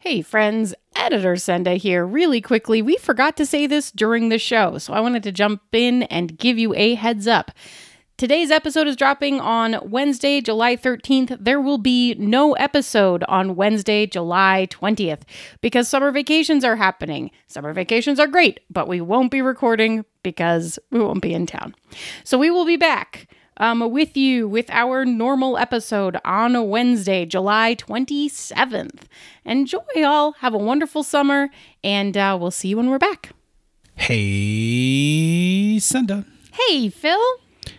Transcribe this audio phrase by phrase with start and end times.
[0.00, 2.06] Hey, friends, Editor Senda here.
[2.06, 5.60] Really quickly, we forgot to say this during the show, so I wanted to jump
[5.72, 7.50] in and give you a heads up.
[8.16, 11.36] Today's episode is dropping on Wednesday, July 13th.
[11.40, 15.22] There will be no episode on Wednesday, July 20th
[15.62, 17.32] because summer vacations are happening.
[17.48, 21.74] Summer vacations are great, but we won't be recording because we won't be in town.
[22.22, 23.26] So we will be back
[23.58, 29.02] um, with you with our normal episode on a Wednesday, July 27th.
[29.44, 30.32] Enjoy, all.
[30.32, 31.50] Have a wonderful summer,
[31.84, 33.30] and uh, we'll see you when we're back.
[33.94, 36.24] Hey, Senda.
[36.52, 37.20] Hey, Phil.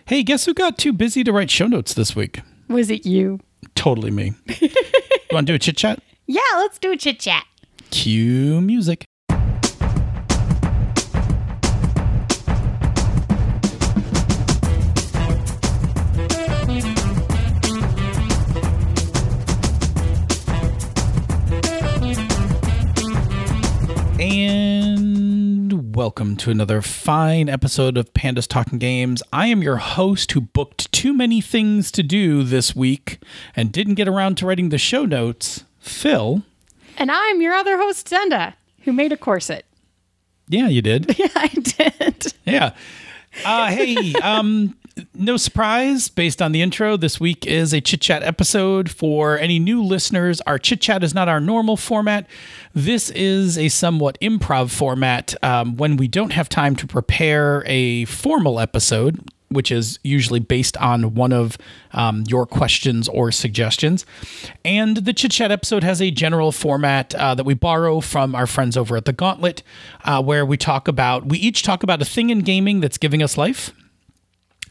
[0.04, 2.40] Hey, guess who got too busy to write show notes this week?
[2.68, 3.40] Was it you?
[3.74, 4.34] Totally me.
[4.60, 4.68] you
[5.32, 6.02] want to do a chit chat?
[6.26, 7.44] Yeah, let's do a chit chat.
[7.90, 9.04] Cue music.
[24.32, 29.24] And welcome to another fine episode of Pandas Talking Games.
[29.32, 33.18] I am your host who booked too many things to do this week
[33.56, 36.42] and didn't get around to writing the show notes, Phil.
[36.96, 39.66] And I'm your other host, Senda, who made a corset.
[40.48, 41.12] Yeah, you did.
[41.18, 42.32] Yeah, I did.
[42.44, 42.74] Yeah.
[43.44, 44.76] Uh, hey, um,
[45.14, 48.90] no surprise, based on the intro, this week is a chit chat episode.
[48.90, 52.26] For any new listeners, our chit chat is not our normal format.
[52.74, 58.04] This is a somewhat improv format um, when we don't have time to prepare a
[58.06, 59.20] formal episode.
[59.52, 61.58] Which is usually based on one of
[61.90, 64.06] um, your questions or suggestions.
[64.64, 68.46] And the Chit Chat episode has a general format uh, that we borrow from our
[68.46, 69.64] friends over at The Gauntlet,
[70.04, 73.24] uh, where we talk about, we each talk about a thing in gaming that's giving
[73.24, 73.72] us life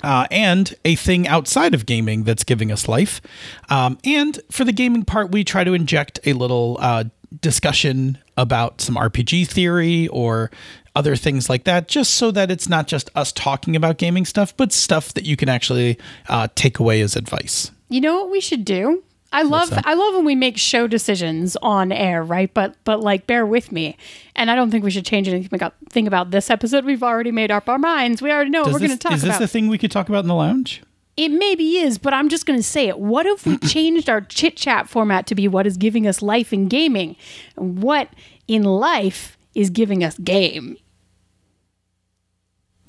[0.03, 3.21] uh, and a thing outside of gaming that's giving us life.
[3.69, 7.05] Um, and for the gaming part, we try to inject a little uh,
[7.41, 10.49] discussion about some RPG theory or
[10.95, 14.55] other things like that, just so that it's not just us talking about gaming stuff,
[14.57, 17.71] but stuff that you can actually uh, take away as advice.
[17.89, 19.03] You know what we should do?
[19.31, 19.71] I love?
[19.85, 22.51] I love when we make show decisions on air, right?
[22.53, 23.95] But but like bear with me.
[24.35, 26.83] And I don't think we should change anything about think about this episode.
[26.85, 28.21] We've already made up our minds.
[28.21, 29.17] We already know what we're going to talk about.
[29.17, 29.39] is this about.
[29.39, 30.81] the thing we could talk about in the lounge?
[31.15, 32.97] It maybe is, but I'm just going to say it.
[32.97, 36.51] What if we changed our chit chat format to be what is giving us life
[36.53, 37.15] in gaming?
[37.55, 38.09] And what
[38.47, 40.77] in life is giving us game?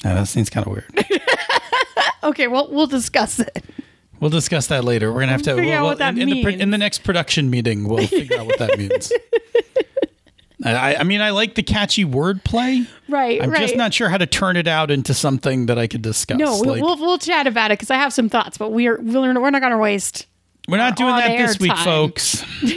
[0.05, 1.21] Uh, that seems kind of weird.
[2.23, 3.65] Okay, well, we'll discuss it.
[4.21, 5.13] We'll discuss that later.
[5.13, 7.03] We're gonna have to Figure out we'll- what that in, in the, in the next
[7.05, 7.89] production meeting.
[7.89, 9.11] We'll figure out what that means.
[10.63, 12.87] I, I mean, I like the catchy wordplay.
[13.09, 13.61] Right, I'm right.
[13.63, 16.37] just not sure how to turn it out into something that I could discuss.
[16.37, 18.87] No, we'll, Like, we'll, we'll chat about it because I have some thoughts, but we
[18.87, 20.27] are we're, we're not going to waste.
[20.69, 21.85] we're not doing that this week, time.
[21.85, 22.45] folks.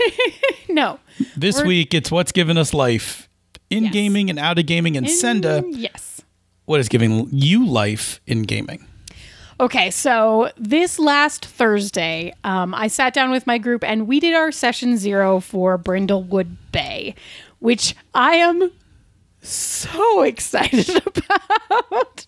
[0.70, 0.98] No.
[1.38, 3.30] This We're- week, it's what's given us life
[3.70, 3.94] in Yes.
[3.94, 4.98] gaming and out of gaming.
[4.98, 6.22] And Senda, Mm, Yes.
[6.66, 8.88] what is giving you life in gaming?
[9.64, 14.34] Okay, so this last Thursday, um, I sat down with my group and we did
[14.34, 17.16] our session zero for Brindlewood Bay,
[17.60, 18.74] which I am
[19.42, 22.28] so excited about.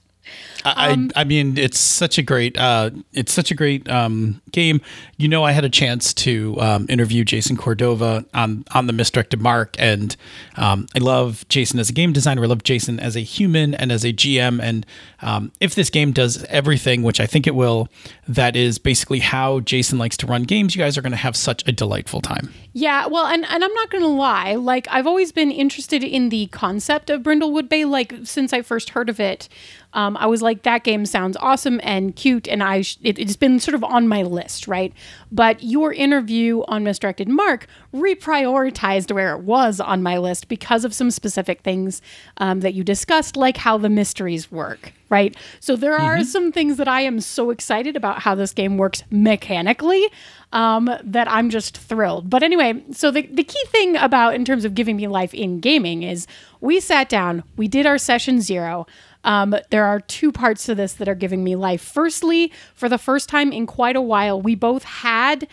[0.65, 4.41] I, Um, I I mean it's such a great uh, it's such a great um,
[4.51, 4.81] game.
[5.17, 9.41] You know, I had a chance to um, interview Jason Cordova on on the Misdirected
[9.41, 10.15] Mark, and
[10.57, 12.43] um, I love Jason as a game designer.
[12.43, 14.61] I love Jason as a human and as a GM.
[14.61, 14.85] And
[15.21, 17.87] um, if this game does everything, which I think it will,
[18.27, 20.75] that is basically how Jason likes to run games.
[20.75, 22.53] You guys are going to have such a delightful time.
[22.73, 24.55] Yeah, well, and, and I'm not going to lie.
[24.55, 27.85] Like, I've always been interested in the concept of Brindlewood Bay.
[27.85, 29.47] Like, since I first heard of it,
[29.95, 32.47] um, I was like, that game sounds awesome and cute.
[32.47, 34.93] And I sh- it, it's been sort of on my list, right?
[35.31, 40.93] But your interview on Misdirected Mark reprioritized where it was on my list because of
[40.93, 42.01] some specific things
[42.37, 45.35] um, that you discussed, like how the mysteries work, right?
[45.61, 49.01] So there are some things that I am so excited about how this game works
[49.09, 50.09] mechanically
[50.51, 52.29] um, that I'm just thrilled.
[52.29, 55.61] But anyway, so the, the key thing about in terms of giving me life in
[55.61, 56.27] gaming is
[56.59, 58.87] we sat down, we did our session zero.
[59.25, 61.81] Um, there are two parts to this that are giving me life.
[61.81, 65.47] Firstly, for the first time in quite a while, we both had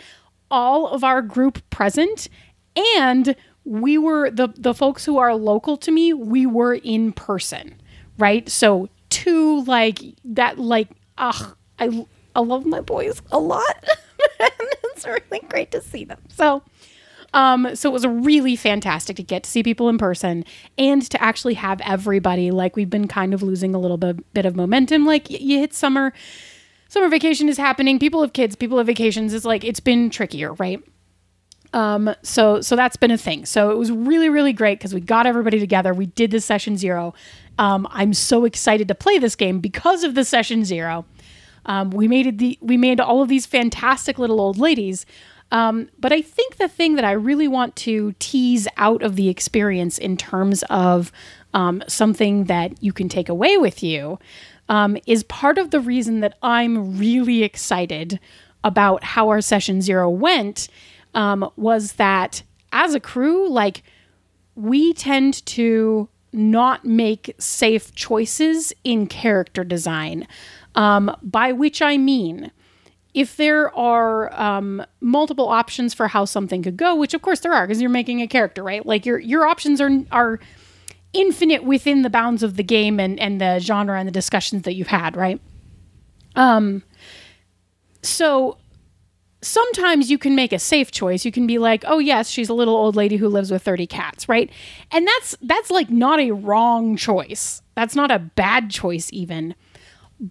[0.49, 2.29] all of our group present
[2.95, 3.35] and
[3.65, 7.75] we were the the folks who are local to me we were in person
[8.17, 8.47] right?
[8.49, 12.05] So two like that like ugh i
[12.35, 13.83] i love my boys a lot.
[14.39, 14.51] And
[14.85, 16.19] it's really great to see them.
[16.29, 16.63] So
[17.33, 20.45] um, so it was really fantastic to get to see people in person
[20.77, 22.51] and to actually have everybody.
[22.51, 25.05] Like we've been kind of losing a little bit, bit of momentum.
[25.05, 26.13] Like y- you hit summer,
[26.89, 27.97] summer vacation is happening.
[27.97, 29.33] People have kids, people have vacations.
[29.33, 30.81] It's like it's been trickier, right?
[31.73, 33.45] Um, so so that's been a thing.
[33.45, 35.91] So it was really really great because we got everybody together.
[35.93, 37.15] We did the session zero.
[37.57, 41.05] Um, I'm so excited to play this game because of the session zero.
[41.65, 45.07] Um, we made the we made all of these fantastic little old ladies.
[45.53, 49.29] Um, but I think the thing that I really want to tease out of the
[49.29, 51.11] experience in terms of
[51.53, 54.17] um, something that you can take away with you
[54.67, 58.19] um, is part of the reason that I'm really excited
[58.63, 60.69] about how our session zero went
[61.13, 62.41] um, was that
[62.71, 63.83] as a crew, like
[64.55, 70.27] we tend to not make safe choices in character design,
[70.73, 72.51] um, by which I mean
[73.13, 77.53] if there are um, multiple options for how something could go, which of course there
[77.53, 78.85] are because you're making a character, right?
[78.85, 80.39] Like your your options are are
[81.13, 84.73] infinite within the bounds of the game and and the genre and the discussions that
[84.73, 85.39] you've had, right?
[86.35, 86.83] Um.
[88.01, 88.57] So
[89.41, 91.23] sometimes you can make a safe choice.
[91.23, 93.85] You can be like, "Oh yes, she's a little old lady who lives with 30
[93.85, 94.49] cats," right?
[94.91, 97.61] And that's that's like not a wrong choice.
[97.75, 99.53] That's not a bad choice even.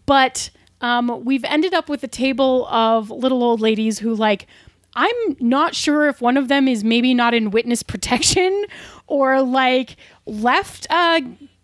[0.07, 0.51] But
[0.83, 4.47] um, we've ended up with a table of little old ladies who like
[4.95, 8.65] I'm not sure if one of them is maybe not in witness protection
[9.07, 9.97] or like
[10.27, 11.21] left uh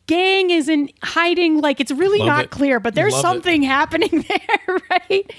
[0.07, 2.51] gang is in hiding like it's really Love not it.
[2.51, 3.23] clear but there's Love it.
[3.29, 5.31] something happening there right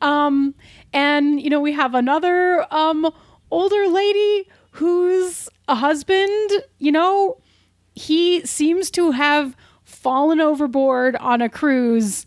[0.00, 0.54] um
[0.92, 3.10] and you know we have another um
[3.50, 7.36] older lady whose a husband you know
[7.94, 12.24] he seems to have fallen overboard on a cruise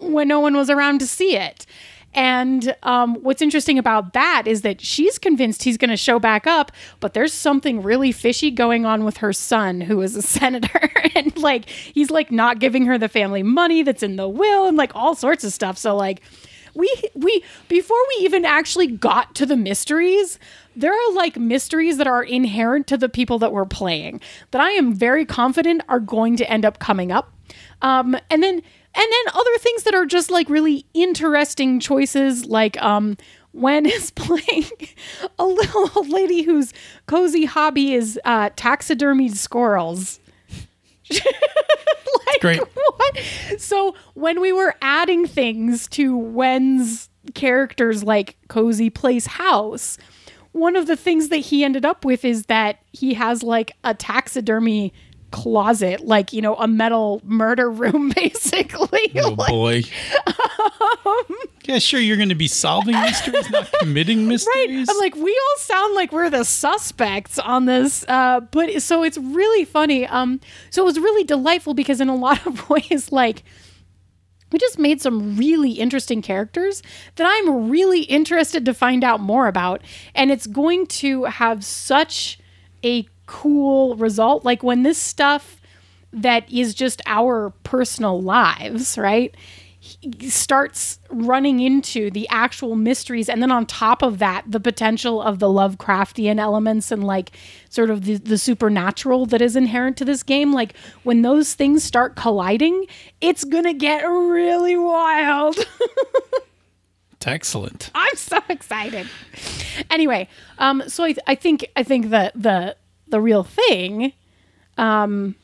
[0.00, 1.66] when no one was around to see it.
[2.12, 6.46] And um, what's interesting about that is that she's convinced he's going to show back
[6.46, 10.90] up, but there's something really fishy going on with her son, who is a senator.
[11.14, 14.76] and like, he's like not giving her the family money that's in the will and
[14.76, 15.78] like all sorts of stuff.
[15.78, 16.20] So, like,
[16.74, 20.38] we, we, before we even actually got to the mysteries,
[20.76, 24.20] there are like mysteries that are inherent to the people that we're playing
[24.52, 27.32] that I am very confident are going to end up coming up.
[27.82, 28.62] Um, and then
[28.94, 33.16] and then other things that are just like really interesting choices like um
[33.52, 34.70] Wen is playing
[35.38, 36.72] a little old lady whose
[37.06, 40.20] cozy hobby is uh taxidermied squirrels
[41.10, 42.60] like great.
[42.60, 43.18] what
[43.58, 49.98] so when we were adding things to Wen's character's like cozy place house
[50.52, 53.94] one of the things that he ended up with is that he has like a
[53.94, 54.92] taxidermy
[55.30, 59.82] closet like you know a metal murder room basically Oh Like, boy.
[61.64, 62.00] yeah, sure.
[62.00, 64.28] You're going to be solving mysteries, not committing Right.
[64.28, 64.88] mysteries.
[64.88, 68.04] I'm like, we all sound like we're the suspects on this.
[68.08, 70.06] Uh, but so it's really funny.
[70.06, 70.40] Um,
[70.70, 73.42] so it was really delightful because in a lot of ways, like,
[74.52, 76.82] we just made some really interesting characters
[77.16, 79.82] that I'm really interested to find out more about.
[80.14, 82.38] And it's going to have such
[82.84, 84.44] a cool result.
[84.44, 85.60] Like when this stuff
[86.12, 89.34] that is just our personal lives, right?
[89.82, 95.22] he starts running into the actual mysteries and then on top of that the potential
[95.22, 97.30] of the lovecraftian elements and like
[97.70, 101.82] sort of the, the supernatural that is inherent to this game like when those things
[101.82, 102.84] start colliding
[103.22, 107.90] it's gonna get really wild It's excellent.
[107.94, 109.06] i'm so excited
[109.88, 110.28] anyway
[110.58, 112.76] um so i, I think i think that the
[113.10, 114.12] the real thing
[114.78, 115.34] um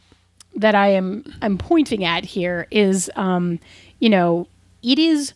[0.55, 3.59] that i am i'm pointing at here is um
[3.99, 4.47] you know
[4.83, 5.35] it is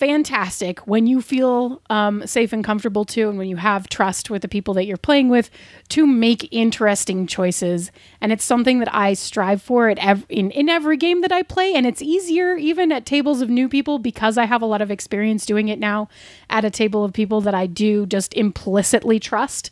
[0.00, 4.40] fantastic when you feel um, safe and comfortable too and when you have trust with
[4.40, 5.50] the people that you're playing with
[5.90, 7.92] to make interesting choices.
[8.22, 11.74] And it's something that i strive for ev- in, in every game that i play
[11.74, 14.90] and it's easier even at tables of new people because i have a lot of
[14.90, 16.08] experience doing it now
[16.48, 19.70] at a table of people that i do just implicitly trust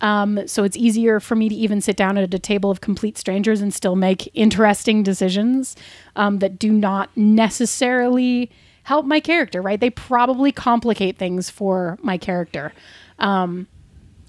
[0.00, 3.18] um, so it's easier for me to even sit down at a table of complete
[3.18, 5.76] strangers and still make interesting decisions
[6.16, 8.50] um, that do not necessarily
[8.84, 9.78] help my character, right?
[9.78, 12.72] They probably complicate things for my character.
[13.18, 13.66] Um,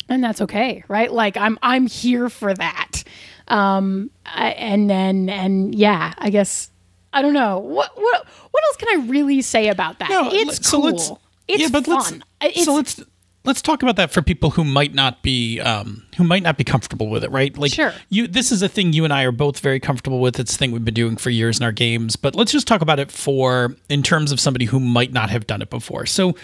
[0.10, 1.12] and that's okay, right?
[1.12, 3.04] Like I'm I'm here for that.
[3.48, 6.70] Um, I, and then and yeah, I guess
[7.14, 10.10] I don't know what what what else can I really say about that?
[10.10, 10.86] No, it's so cool.
[10.92, 11.12] let's-
[11.48, 12.24] it's yeah, but let's- fun.
[12.42, 13.02] It's, so let's
[13.44, 16.64] let's talk about that for people who might not be um, who might not be
[16.64, 17.58] comfortable with it, right?
[17.58, 17.94] Like Sure.
[18.10, 20.40] you this is a thing you and I are both very comfortable with.
[20.40, 22.82] It's a thing we've been doing for years in our games, but let's just talk
[22.82, 26.06] about it for in terms of somebody who might not have done it before.
[26.06, 26.36] So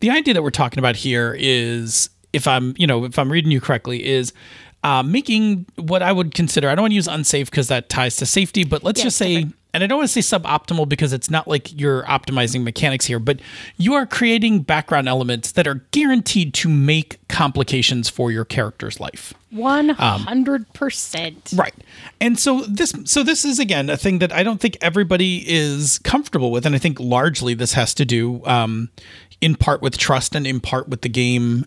[0.00, 3.50] the idea that we're talking about here is if I'm, you know, if I'm reading
[3.50, 4.32] you correctly is
[4.84, 8.16] uh, making what I would consider, I don't want to use unsafe because that ties
[8.16, 9.54] to safety, but let's Yeah, just say different.
[9.78, 13.20] And I don't want to say suboptimal because it's not like you're optimizing mechanics here,
[13.20, 13.38] but
[13.76, 19.34] you are creating background elements that are guaranteed to make complications for your character's life.
[19.52, 21.52] One hundred percent.
[21.54, 21.74] Right.
[22.20, 26.00] And so this so this is again a thing that I don't think everybody is
[26.00, 28.90] comfortable with and I think largely this has to do um,
[29.40, 31.66] in part with trust and in part with the game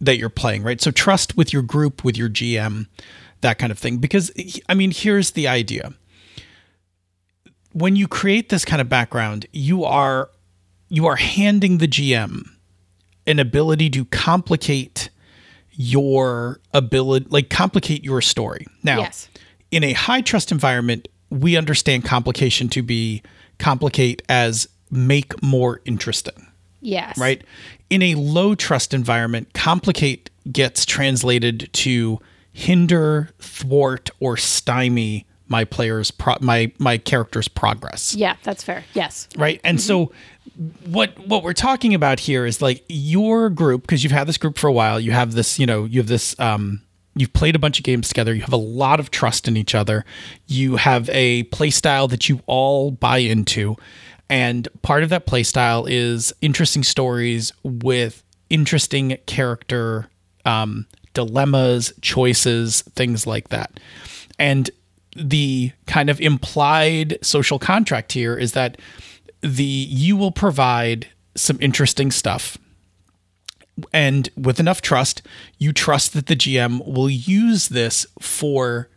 [0.00, 0.80] that you're playing, right?
[0.80, 2.88] So trust with your group, with your GM,
[3.40, 4.32] that kind of thing because
[4.68, 5.94] I mean, here's the idea.
[7.76, 10.30] When you create this kind of background, you are
[10.88, 12.48] you are handing the GM
[13.26, 15.10] an ability to complicate
[15.72, 18.66] your ability like complicate your story.
[18.82, 19.28] Now, Yes.
[19.70, 23.22] in a high trust environment, we understand complication to be
[23.58, 26.46] complicate as make more interesting,
[26.80, 27.18] Yes.
[27.18, 27.42] right?
[27.90, 32.20] In a low trust environment, complicate gets translated to
[32.54, 38.84] hinder, thwart, or stymie my player's pro- my my character's progress Yeah, that's fair.
[38.94, 39.28] Yes.
[39.36, 40.12] right and so
[40.86, 44.56] what what we're talking about here is like your group because you've had this group
[44.58, 46.80] for a while you have this you know you have this um
[47.14, 49.74] you've played a bunch of games together you have a lot of trust in each
[49.74, 50.04] other
[50.46, 53.76] you have a play style that you all buy into
[54.30, 60.08] and part of that play style is interesting stories with interesting character
[60.44, 63.78] um, dilemmas choices things like that
[64.38, 64.70] and
[65.18, 68.78] the kind of implied social contract here is that
[69.40, 72.56] the you will provide some interesting stuff
[73.92, 75.22] and with enough trust
[75.58, 78.88] you trust that the gm will use this for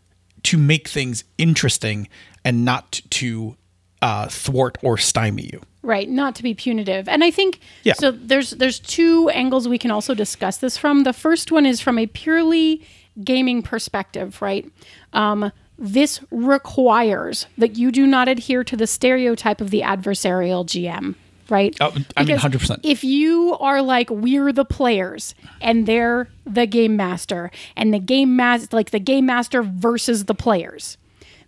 [0.44, 2.08] to make things interesting
[2.46, 3.56] and not to
[4.02, 7.08] uh, thwart or stymie you Right, not to be punitive.
[7.08, 7.94] And I think Yeah.
[7.94, 11.04] so there's there's two angles we can also discuss this from.
[11.04, 12.86] The first one is from a purely
[13.24, 14.70] gaming perspective, right?
[15.14, 21.16] Um, this requires that you do not adhere to the stereotype of the adversarial GM,
[21.50, 21.76] right?
[21.80, 22.80] Oh, I mean, 100%.
[22.84, 28.36] If you are like we're the players and they're the game master and the game
[28.36, 30.98] master like the game master versus the players,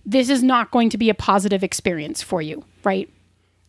[0.06, 3.10] this is not going to be a positive experience for you, right?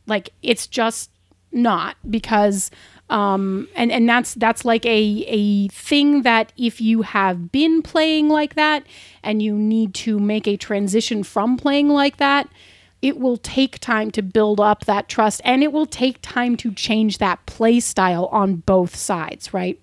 [0.06, 1.10] like it's just
[1.52, 2.70] not because
[3.12, 8.28] um and and that's that's like a a thing that if you have been playing
[8.28, 8.84] like that
[9.22, 12.48] and you need to make a transition from playing like that
[13.02, 16.72] it will take time to build up that trust and it will take time to
[16.72, 19.78] change that play style on both sides right?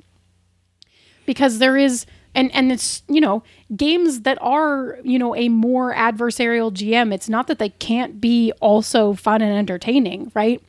[1.26, 3.44] Because there is and and it's you know
[3.76, 8.52] games that are you know a more adversarial gm it's not that they can't be
[8.60, 10.62] also fun and entertaining right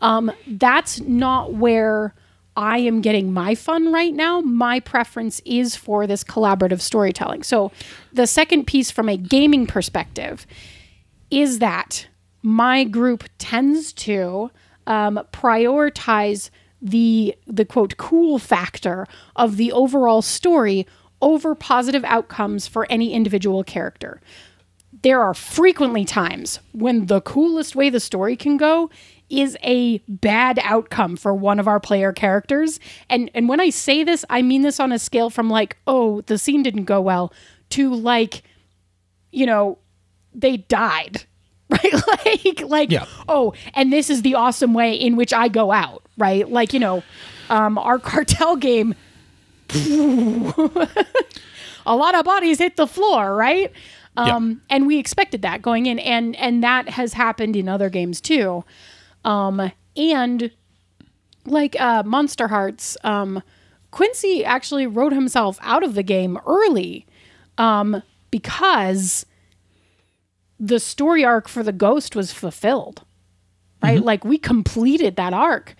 [0.00, 2.14] um that's not where
[2.56, 7.70] i am getting my fun right now my preference is for this collaborative storytelling so
[8.12, 10.46] the second piece from a gaming perspective
[11.30, 12.08] is that
[12.42, 14.50] my group tends to
[14.86, 16.50] um, prioritize
[16.82, 20.86] the the quote cool factor of the overall story
[21.20, 24.20] over positive outcomes for any individual character.
[25.02, 28.90] There are frequently times when the coolest way the story can go
[29.30, 32.80] is a bad outcome for one of our player characters.
[33.08, 36.20] And and when I say this, I mean this on a scale from like, oh,
[36.22, 37.32] the scene didn't go well
[37.70, 38.42] to like,
[39.30, 39.78] you know,
[40.34, 41.24] they died.
[41.70, 41.94] Right?
[42.24, 43.06] like like Yeah.
[43.28, 46.50] oh, and this is the awesome way in which I go out, right?
[46.50, 47.04] Like, you know,
[47.48, 48.96] um our cartel game
[51.86, 53.72] a lot of bodies hit the floor, right?
[54.16, 58.20] Um, and we expected that going in, and and that has happened in other games
[58.20, 58.64] too.
[59.24, 60.50] Um, and
[61.44, 63.42] like uh, Monsterhearts, um,
[63.90, 67.06] Quincy actually wrote himself out of the game early
[67.58, 69.26] um, because
[70.58, 73.02] the story arc for the ghost was fulfilled.
[73.82, 75.74] Right, like we completed that arc.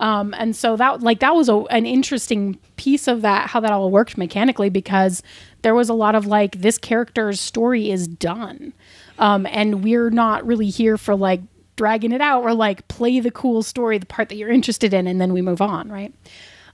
[0.00, 3.72] Um, and so that like that was a, an interesting piece of that how that
[3.72, 5.22] all worked mechanically because
[5.62, 8.72] there was a lot of like this character's story is done
[9.18, 11.40] um, and we're not really here for like
[11.78, 15.06] dragging it out or like play the cool story the part that you're interested in
[15.06, 16.12] and then we move on right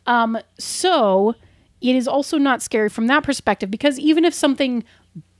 [0.06, 1.34] um, so
[1.80, 4.82] it is also not scary from that perspective because even if something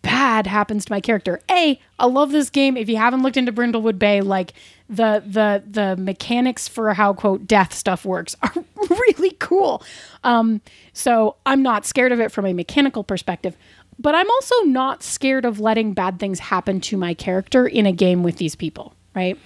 [0.05, 1.41] bad happens to my character.
[1.51, 2.77] A, I love this game.
[2.77, 4.53] If you haven't looked into Brindlewood Bay, like
[4.89, 8.53] the the the mechanics for how quote death stuff works are
[8.91, 9.83] really cool.
[10.23, 10.61] Um,
[10.93, 13.57] so I'm not scared of it from a mechanical perspective,
[13.99, 17.93] but I'm also not scared of letting bad things happen to my character in a
[17.93, 19.39] game with these people, right?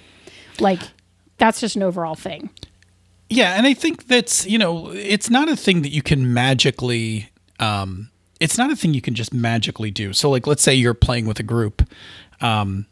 [0.61, 0.81] Like
[1.39, 2.51] that's just an overall thing.
[3.31, 7.31] Yeah, and I think that's you know it's not a thing that you can magically.
[7.61, 8.11] Um,
[8.41, 10.13] it's not a thing you can just magically do.
[10.13, 11.83] So, like, let's say you're playing with a group,
[12.41, 12.87] um,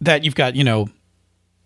[0.00, 0.90] that you've got, you know,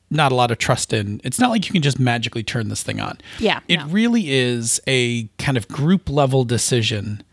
[0.08, 1.20] not a lot of trust in.
[1.24, 3.18] It's not like you can just magically turn this thing on.
[3.40, 3.86] Yeah, It no.
[3.88, 7.24] really is a kind of group level decision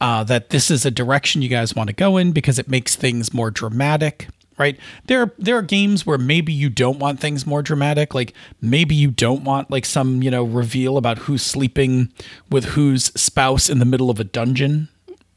[0.00, 2.96] uh, that this is a direction you guys want to go in because it makes
[2.96, 4.28] things more dramatic.
[4.62, 8.14] Right there, there are games where maybe you don't want things more dramatic.
[8.14, 12.12] Like maybe you don't want like some you know reveal about who's sleeping
[12.48, 14.88] with whose spouse in the middle of a dungeon.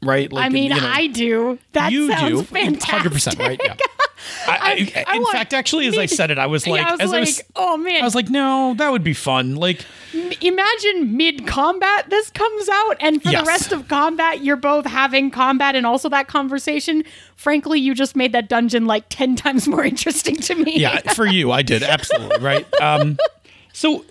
[0.02, 0.32] Right?
[0.32, 1.58] Like I mean, you know, I do.
[1.72, 2.90] That you sounds do fantastic.
[2.90, 3.60] hundred percent right.
[3.62, 3.74] Yeah.
[4.48, 4.52] I,
[4.96, 6.92] I, I in want- fact, actually, as I said it, I was like, yeah, I
[6.92, 9.56] was as like, I was, oh man, I was like, no, that would be fun.
[9.56, 9.84] Like,
[10.40, 13.42] imagine mid combat this comes out, and for Yes.
[13.42, 17.04] the rest of combat, you're both having combat and also that conversation.
[17.36, 20.78] Frankly, you just made that dungeon like ten times more interesting to me.
[20.78, 22.66] yeah, for you, I did absolutely right.
[22.80, 23.18] Um,
[23.72, 24.04] so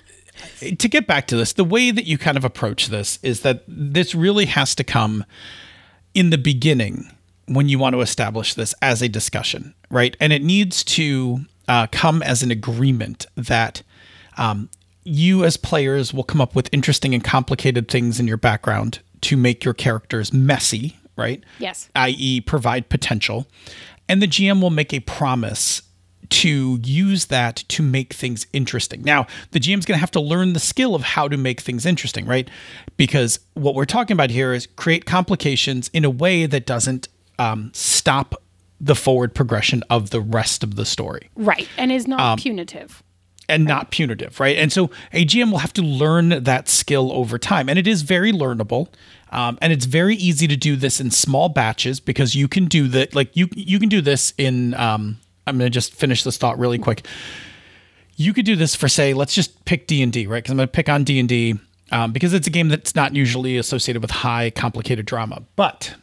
[0.59, 3.63] to get back to this, the way that you kind of approach this is that
[3.67, 5.23] this really has to come
[6.13, 7.09] in the beginning
[7.47, 10.15] when you want to establish this as a discussion, right?
[10.19, 13.83] And it needs to uh, come as an agreement that
[14.37, 14.69] um,
[15.03, 19.37] you, as players, will come up with interesting and complicated things in your background to
[19.37, 21.43] make your characters messy, right?
[21.59, 21.89] Yes.
[21.95, 23.47] i.e., provide potential.
[24.09, 25.81] And the GM will make a promise
[26.27, 29.03] to use that to make things interesting.
[29.03, 31.85] Now, the GM's going to have to learn the skill of how to make things
[31.85, 32.49] interesting, right?
[32.97, 37.07] Because what we're talking about here is create complications in a way that doesn't
[37.39, 38.35] um, stop
[38.81, 43.01] the forward progression of the rest of the story Right, and is not Um, punitive.
[43.47, 44.57] and not punitive, right?
[44.57, 48.01] And so a GM will have to learn that skill over time, and it is
[48.01, 48.87] very learnable.
[49.31, 52.87] Um, and it's very easy to do this in small batches because you can do
[52.89, 53.13] that.
[53.15, 54.73] Like you, you can do this in.
[54.75, 57.05] Um, I'm going to just finish this thought really quick.
[58.15, 60.37] You could do this for say, let's just pick D and D, right?
[60.41, 61.55] Because I'm going to pick on D and D
[61.91, 65.43] um, because it's a game that's not usually associated with high complicated drama.
[65.57, 65.95] But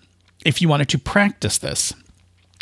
[0.45, 1.93] if you wanted to practice this,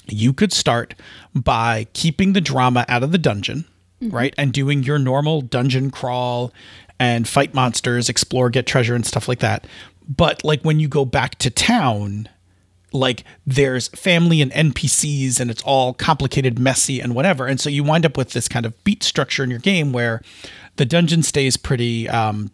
[0.07, 0.95] you could start
[1.35, 3.65] by keeping the drama out of the dungeon,
[4.01, 4.35] right?
[4.37, 6.53] And doing your normal dungeon crawl
[6.99, 9.67] and fight monsters, explore, get treasure, and stuff like that.
[10.09, 12.29] But like when you go back to town,
[12.93, 17.47] like there's family and NPCs and it's all complicated, messy, and whatever.
[17.47, 20.23] And so you wind up with this kind of beat structure in your game where
[20.77, 22.51] the dungeon stays pretty, um,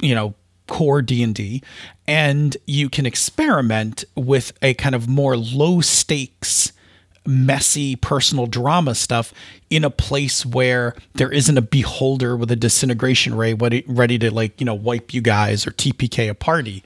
[0.00, 0.34] you know,
[0.72, 1.62] core D&D
[2.06, 6.72] and you can experiment with a kind of more low stakes
[7.26, 9.34] messy personal drama stuff
[9.68, 14.58] in a place where there isn't a beholder with a disintegration ray ready, to like
[14.60, 16.82] you know wipe you guys or tpk a party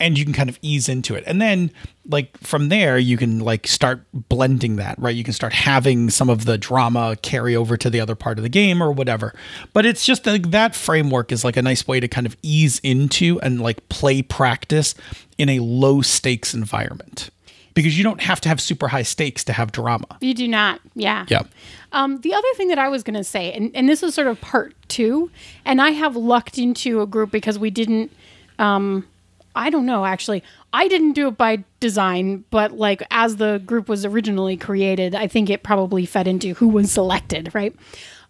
[0.00, 1.24] and you can kind of ease into it.
[1.26, 1.70] And then
[2.06, 5.14] like from there you can like start blending that right?
[5.14, 8.42] You can start having some of the drama carry over to the other part of
[8.42, 9.34] the game or whatever.
[9.72, 12.80] But it's just like that framework is like a nice way to kind of ease
[12.82, 14.94] into and like play practice
[15.36, 17.30] in a low stakes environment.
[17.74, 20.18] Because you don't have to have super high stakes to have drama.
[20.20, 20.80] You do not.
[20.96, 21.26] Yeah.
[21.28, 21.42] yeah.
[21.92, 24.26] Um, the other thing that I was going to say, and, and this is sort
[24.26, 25.30] of part two,
[25.64, 28.10] and I have lucked into a group because we didn't,
[28.58, 29.06] um,
[29.58, 30.44] I don't know, actually.
[30.72, 35.26] I didn't do it by design, but like as the group was originally created, I
[35.26, 37.74] think it probably fed into who was selected, right?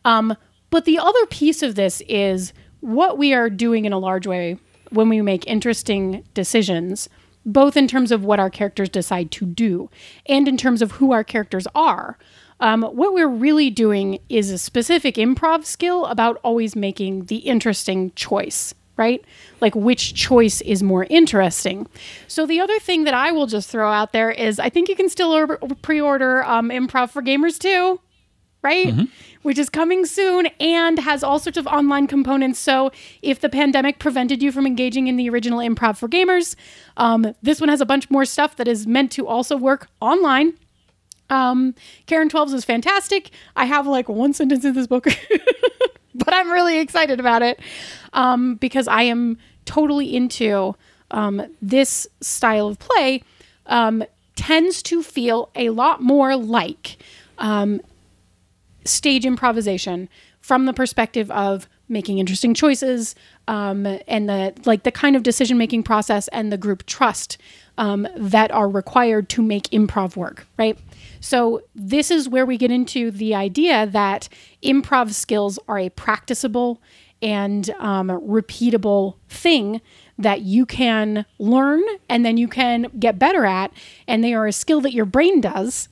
[0.07, 0.35] Um,
[0.71, 4.59] but the other piece of this is what we are doing in a large way
[4.91, 7.11] when we make interesting decisions,
[7.45, 9.91] both in terms of what our characters decide to do
[10.27, 12.17] and in terms of who our characters are.
[12.61, 18.13] Um, what we're really doing is a specific improv skill about always making the interesting
[18.17, 19.25] choice, right?
[19.63, 21.87] Like which choice is more interesting.
[22.27, 24.97] So the other thing that I will just throw out there is I think you
[24.97, 28.01] can still or- pre-order um, improv for gamers too
[28.63, 28.93] right?
[29.43, 32.59] Which is coming soon and has all sorts of online components.
[32.59, 32.91] So,
[33.23, 36.57] if the pandemic prevented you from engaging in the original improv for gamers,
[36.97, 40.55] um, this one has a bunch more stuff that is meant to also work online.
[41.31, 41.75] Um,
[42.07, 43.31] Karen Twelves is fantastic.
[43.55, 45.07] I have like one sentence in this book,
[46.15, 47.61] but I'm really excited about it
[48.13, 50.75] um, because I am totally into
[51.11, 53.23] um, this style of play.
[53.67, 56.97] Um, tends to feel a lot more like
[57.39, 57.81] um,
[58.85, 60.09] stage improvisation
[60.41, 63.15] from the perspective of making interesting choices
[63.47, 67.39] um, and the like the kind of decision making process and the group trust
[67.77, 70.79] um, that are required to make improv work right
[71.21, 74.29] so this is where we get into the idea that
[74.63, 76.81] improv skills are a practicable
[77.21, 79.81] and um, repeatable thing
[80.19, 83.73] that you can learn and then you can get better at
[84.07, 85.89] and they are a skill that your brain does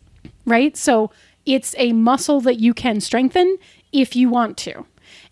[0.46, 0.76] right?
[0.76, 1.10] So
[1.44, 3.58] it's a muscle that you can strengthen
[3.92, 4.86] if you want to.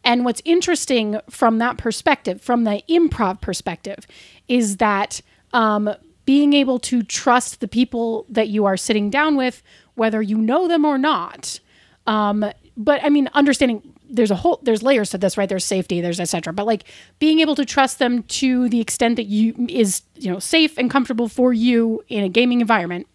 [0.04, 4.06] And what's interesting from that perspective, from the improv perspective,
[4.48, 5.20] is that
[5.52, 5.90] um,
[6.26, 9.62] being able to trust the people that you are sitting down with,
[9.94, 11.60] whether you know them or not,
[12.06, 12.44] Um,
[12.76, 15.48] but I mean, understanding there's a whole there's layers to this, right?
[15.48, 16.52] There's safety, there's etc.
[16.52, 16.84] But like
[17.18, 20.90] being able to trust them to the extent that you is you know safe and
[20.90, 23.06] comfortable for you in a gaming environment,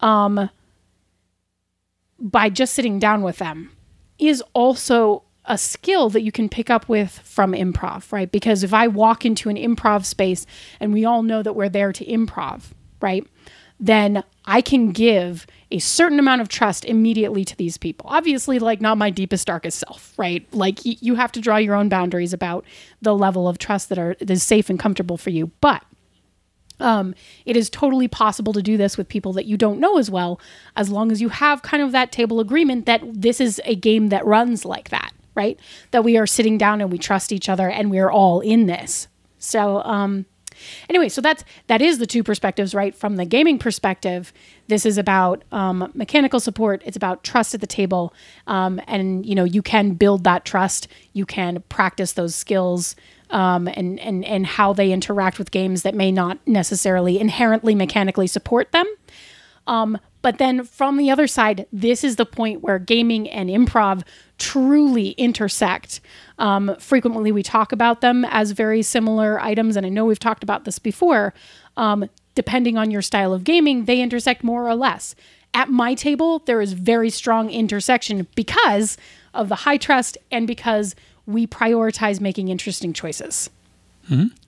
[0.00, 0.50] um,
[2.18, 3.70] by just sitting down with them,
[4.18, 8.30] is also a skill that you can pick up with from improv, right?
[8.30, 10.46] Because if I walk into an improv space
[10.78, 13.26] and we all know that we're there to improv, right?
[13.78, 18.10] Then I can give a certain amount of trust immediately to these people.
[18.10, 20.46] Obviously, like not my deepest, darkest self, right?
[20.52, 22.66] Like y- you have to draw your own boundaries about
[23.00, 25.50] the level of trust that are that is safe and comfortable for you.
[25.62, 25.82] But
[26.80, 30.10] um, it is totally possible to do this with people that you don't know as
[30.10, 30.40] well,
[30.76, 34.08] as long as you have kind of that table agreement that this is a game
[34.08, 35.58] that runs like that, right?
[35.92, 39.08] That we are sitting down and we trust each other and we're all in this.
[39.38, 40.26] So, um,
[40.90, 42.94] anyway, so that's that is the two perspectives, right?
[42.94, 44.34] From the gaming perspective,
[44.68, 46.82] this is about um, mechanical support.
[46.84, 48.12] It's about trust at the table,
[48.46, 50.88] um, and you know you can build that trust.
[51.14, 52.94] You can practice those skills.
[53.30, 58.26] Um, and, and and how they interact with games that may not necessarily inherently mechanically
[58.26, 58.86] support them.
[59.68, 64.02] Um, but then from the other side, this is the point where gaming and improv
[64.38, 66.00] truly intersect.
[66.38, 70.42] Um, frequently, we talk about them as very similar items, and I know we've talked
[70.42, 71.34] about this before.
[71.76, 75.14] Um, depending on your style of gaming, they intersect more or less.
[75.52, 78.96] At my table, there is very strong intersection because
[79.34, 80.94] of the high trust and because
[81.26, 83.50] we prioritize making interesting choices.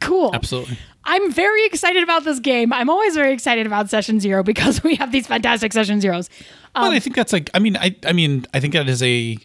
[0.01, 0.35] Cool.
[0.35, 0.79] Absolutely.
[1.05, 2.73] I'm very excited about this game.
[2.73, 6.29] I'm always very excited about session zero because we have these fantastic session zeros.
[6.75, 9.37] But I think that's like I mean I I mean I think that is a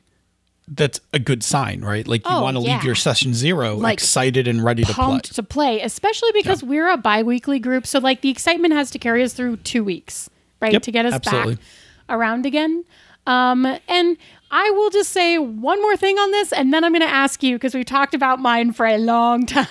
[0.70, 2.06] that's a good sign, right?
[2.08, 2.76] Like you Oh, want to yeah.
[2.76, 5.20] leave your session zero Like, excited and ready to play.
[5.20, 7.88] To play, especially because we're a bi-weekly group.
[7.88, 10.30] So like the excitement has to carry us through two weeks,
[10.62, 10.74] right?
[10.74, 11.56] Yep, to get us absolutely.
[11.56, 11.64] back
[12.10, 12.84] around again.
[13.26, 14.18] Um, and
[14.50, 17.44] I will just say one more thing on this, and then I'm going to ask
[17.44, 19.68] you because we've talked about mine for a long time.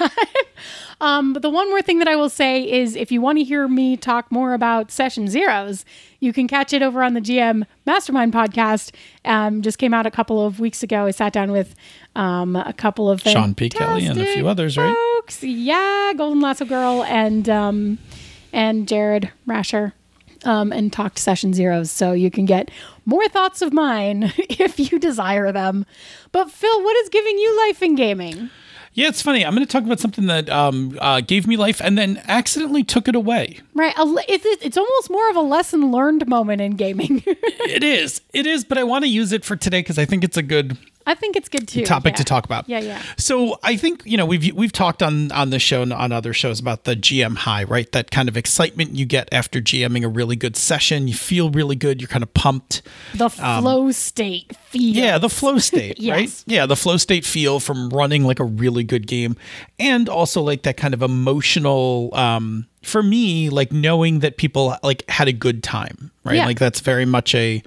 [1.01, 3.45] um, but the one more thing that I will say is if you want to
[3.45, 5.87] hear me talk more about session zeros,
[6.21, 8.93] you can catch it over on the GM Mastermind podcast.
[9.25, 11.07] Um, just came out a couple of weeks ago.
[11.07, 11.75] I sat down with
[12.15, 13.71] um, a couple of Sean P.
[13.71, 14.95] Kelly and a few others, right?
[15.17, 15.43] folks.
[15.43, 17.99] Yeah, Golden Lasso Girl and um,
[18.53, 19.93] and Jared Rascher.
[20.45, 22.71] Um, and talked session zeros, so you can get
[23.07, 25.87] more thoughts of mine if you desire them.
[26.33, 28.51] But Phil, what is giving you life in gaming?
[28.93, 29.45] Yeah, it's funny.
[29.45, 32.83] I'm going to talk about something that um, uh, gave me life and then accidentally
[32.83, 33.61] took it away.
[33.75, 37.23] Right, it's it's almost more of a lesson learned moment in gaming.
[37.27, 38.23] it is.
[38.33, 40.43] It is, but I want to use it for today because I think it's a
[40.43, 41.85] good I think it's good too.
[41.85, 42.19] topic yeah.
[42.19, 42.69] to talk about.
[42.69, 43.01] Yeah, yeah.
[43.17, 46.33] So I think you know we've we've talked on on this show and on other
[46.33, 47.91] shows about the GM high, right?
[47.93, 51.07] That kind of excitement you get after GMing a really good session.
[51.07, 52.01] You feel really good.
[52.01, 52.83] You're kind of pumped.
[53.15, 54.81] The flow state feel.
[54.91, 56.17] Um, Yeah, the flow state, Yes.
[56.17, 56.45] right?
[56.47, 59.37] Yeah, the flow state feel from running like a really good game,
[59.79, 62.11] and also like that kind of emotional.
[62.15, 66.37] Um, for me, like knowing that people like had a good time, right?
[66.37, 66.47] Yeah.
[66.47, 67.63] Like that's very much a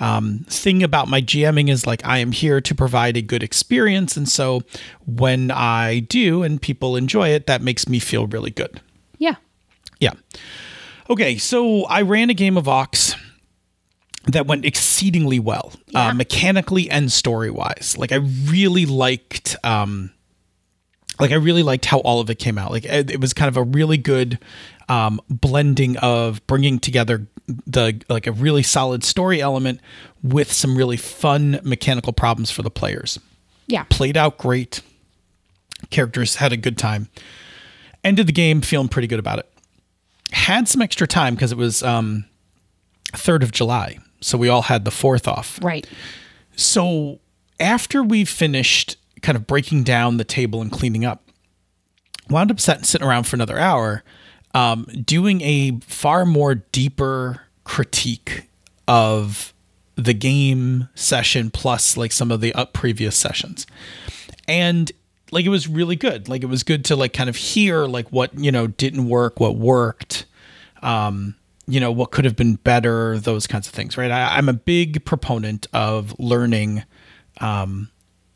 [0.00, 4.16] um, thing about my GMing is like I am here to provide a good experience,
[4.16, 4.62] and so
[5.06, 8.80] when I do and people enjoy it, that makes me feel really good.
[9.18, 9.34] yeah.
[10.00, 10.12] Yeah.
[11.10, 13.16] Okay, so I ran a game of Ox
[14.26, 17.96] that went exceedingly well, uh, mechanically and story wise.
[17.98, 20.12] Like I really liked, um,
[21.18, 22.70] like I really liked how all of it came out.
[22.70, 24.38] Like it, it was kind of a really good
[24.88, 27.26] um, blending of bringing together
[27.66, 29.80] the like a really solid story element
[30.22, 33.18] with some really fun mechanical problems for the players
[33.66, 33.84] Yeah.
[33.88, 34.80] played out great.
[35.90, 37.08] Characters had a good time.
[38.04, 39.48] Ended the game feeling pretty good about it.
[40.32, 42.24] Had some extra time because it was um,
[43.12, 43.98] 3rd of July.
[44.20, 45.58] So we all had the 4th off.
[45.62, 45.86] Right.
[46.56, 47.20] So
[47.60, 51.22] after we finished kind of breaking down the table and cleaning up,
[52.28, 54.02] wound up sat, sitting around for another hour,
[54.54, 58.48] um, doing a far more deeper critique
[58.86, 59.52] of
[59.96, 63.66] the game session plus like some of the up previous sessions.
[64.46, 64.90] And
[65.30, 66.28] like it was really good.
[66.28, 69.40] Like it was good to like kind of hear like what, you know, didn't work,
[69.40, 70.24] what worked
[70.82, 71.34] um,
[71.66, 74.10] you know, what could have been better, those kinds of things, right?
[74.10, 76.84] I, I'm a big proponent of learning,
[77.40, 77.90] um,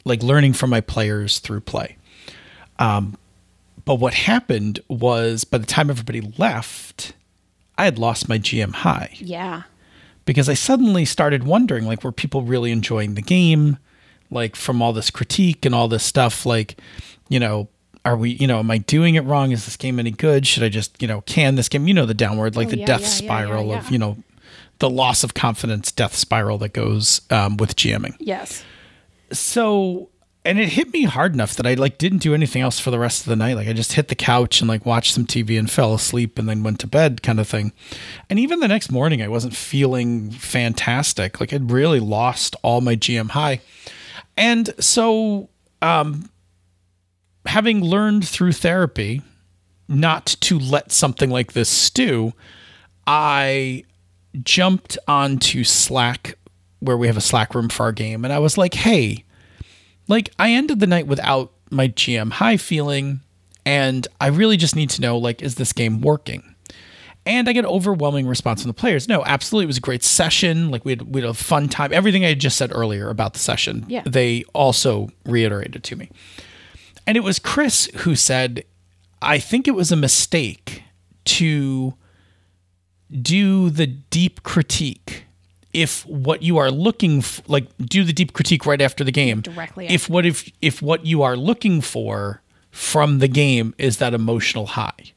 [0.05, 1.97] like learning from my players through play.
[2.79, 3.17] Um,
[3.85, 7.15] but what happened was by the time everybody left,
[7.79, 9.63] I had lost my GM high Yeah.
[10.25, 13.79] because I suddenly started wondering like were people really enjoying the game
[14.31, 16.79] like from all this critique and all this stuff like
[17.29, 17.69] you know
[18.05, 20.63] are we you know am I doing it wrong is this game any good should
[20.63, 22.87] I just you know can this game you know the downward like Oh, the yeah,
[22.87, 24.17] death yeah, spiral yeah, of you know
[24.79, 28.17] the loss of confidence death spiral that goes um, with GMing.
[28.19, 28.65] Yes.
[29.31, 30.09] So,
[30.45, 32.99] and it hit me hard enough that I like didn't do anything else for the
[32.99, 33.55] rest of the night.
[33.55, 36.49] Like I just hit the couch and like watched some TV and fell asleep and
[36.49, 37.73] then went to bed kind of thing.
[38.29, 41.39] And even the next morning I wasn't feeling fantastic.
[41.41, 43.61] Like I'd really lost all my GM high.
[44.37, 45.49] And so
[45.81, 46.29] um
[47.47, 49.23] having learned through therapy
[49.87, 52.33] not to let something like this stew,
[53.07, 53.85] I
[54.43, 56.37] jumped onto Slack
[56.81, 59.25] where we have a Slack room for our game and I was like, "Hey,
[60.13, 63.21] like I ended the night without my GM high feeling
[63.65, 66.55] and I really just need to know like is this game working?
[67.25, 69.07] And I get overwhelming response from the players.
[69.09, 70.71] No, absolutely, it was a great session.
[70.73, 71.93] Like we had, we had a fun time.
[71.93, 74.03] Everything I had just said earlier about the session, Yeah.
[74.05, 76.11] they also reiterated to me.
[77.07, 78.65] And it was Chris who said,
[79.21, 80.83] I think it was a mistake
[81.27, 81.95] to
[83.11, 85.27] do the deep critique
[85.73, 89.41] if what you are looking f- like do the deep critique right after the game.
[89.41, 94.15] Directly if what if if what you are looking for from the game is that
[94.15, 95.13] emotional high.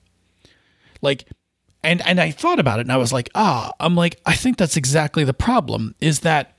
[1.01, 1.25] Like
[1.83, 4.57] and and I thought about it and I was like ah I'm like I think
[4.57, 6.57] that's exactly the problem is that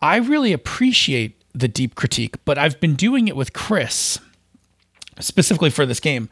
[0.00, 4.18] I really appreciate the deep critique but I've been doing it with Chris
[5.20, 6.28] specifically for this game.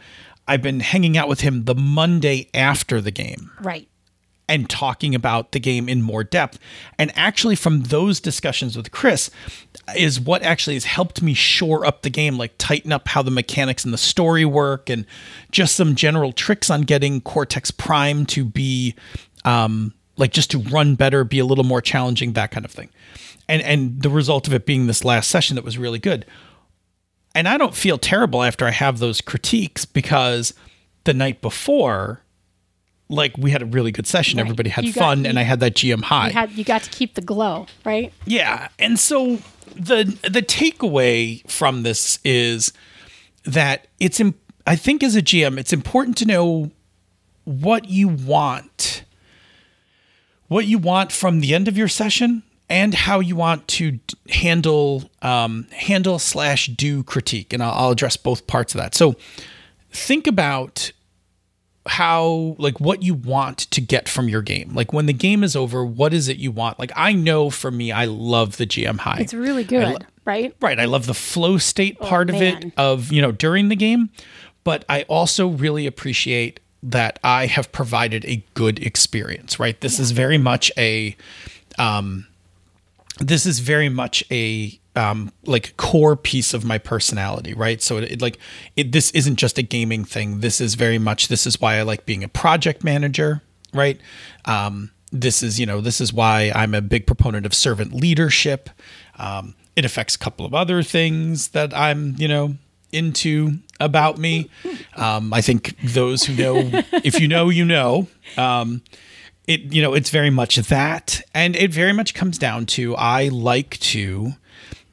[0.49, 3.53] I've been hanging out with him the Monday after the game.
[3.61, 3.88] Right.
[4.52, 6.58] And talking about the game in more depth.
[6.98, 9.30] And actually, from those discussions with Chris,
[9.96, 13.30] is what actually has helped me shore up the game, like tighten up how the
[13.30, 15.06] mechanics and the story work, and
[15.50, 18.94] just some general tricks on getting Cortex Prime to be,
[19.46, 22.90] um, like just to run better, be a little more challenging, that kind of thing.
[23.48, 26.26] And and the result of it being this last session that was really good.
[27.34, 30.52] And I don't feel terrible after I have those critiques because
[31.04, 32.21] the night before
[33.12, 34.38] like we had a really good session.
[34.38, 34.44] Right.
[34.46, 36.29] Everybody had You got- fun, you- and I had that GM high.
[36.29, 38.12] You had you got to keep the glow, right?
[38.27, 39.38] yeah, and so
[39.77, 42.72] the the takeaway from this is
[43.44, 44.35] that it's im-
[44.66, 46.70] I think as a GM, it's important to know
[47.44, 49.05] what you want,
[50.48, 54.01] what you want from the end of your session, and how you want to d-
[54.31, 58.94] handle um, handle slash do critique, and I'll, I'll address both parts of that.
[58.94, 59.16] So
[59.90, 60.92] think about
[61.87, 64.73] how like what you want to get from your game.
[64.73, 66.79] Like when the game is over what is it you want?
[66.79, 69.18] Like i know for me i love the gm high.
[69.21, 70.55] It's really good, right?
[70.61, 73.75] right i love the flow state part of it Oh, of you know during the
[73.77, 74.11] game
[74.62, 79.81] but i also really appreciate that i have provided a good experience right?
[79.81, 81.16] This is very much a
[81.79, 82.27] um
[83.18, 87.81] this is very much a um like core piece of my personality right?
[87.83, 88.38] So it, it like
[88.76, 90.40] it this isn't just a gaming thing.
[90.40, 94.00] This is very much this is why i like being a project manager right?
[94.44, 98.70] Um this is you know this is why i'm a big proponent of servant leadership.
[99.18, 102.55] Um it affects a couple of other things that i'm you know
[102.92, 104.50] into about me.
[104.96, 106.57] Um i think those who know
[107.05, 108.09] if you know you know.
[108.37, 108.83] Um
[109.46, 111.22] it you know it's very much that.
[111.35, 114.35] And it very much comes down to i like to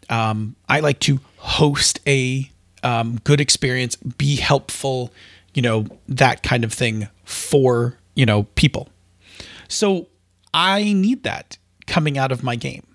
[0.09, 2.49] um, i like to host a
[2.83, 5.13] um, good experience be helpful
[5.53, 8.89] you know that kind of thing for you know people
[9.67, 10.07] so
[10.53, 12.85] i need that coming out of my game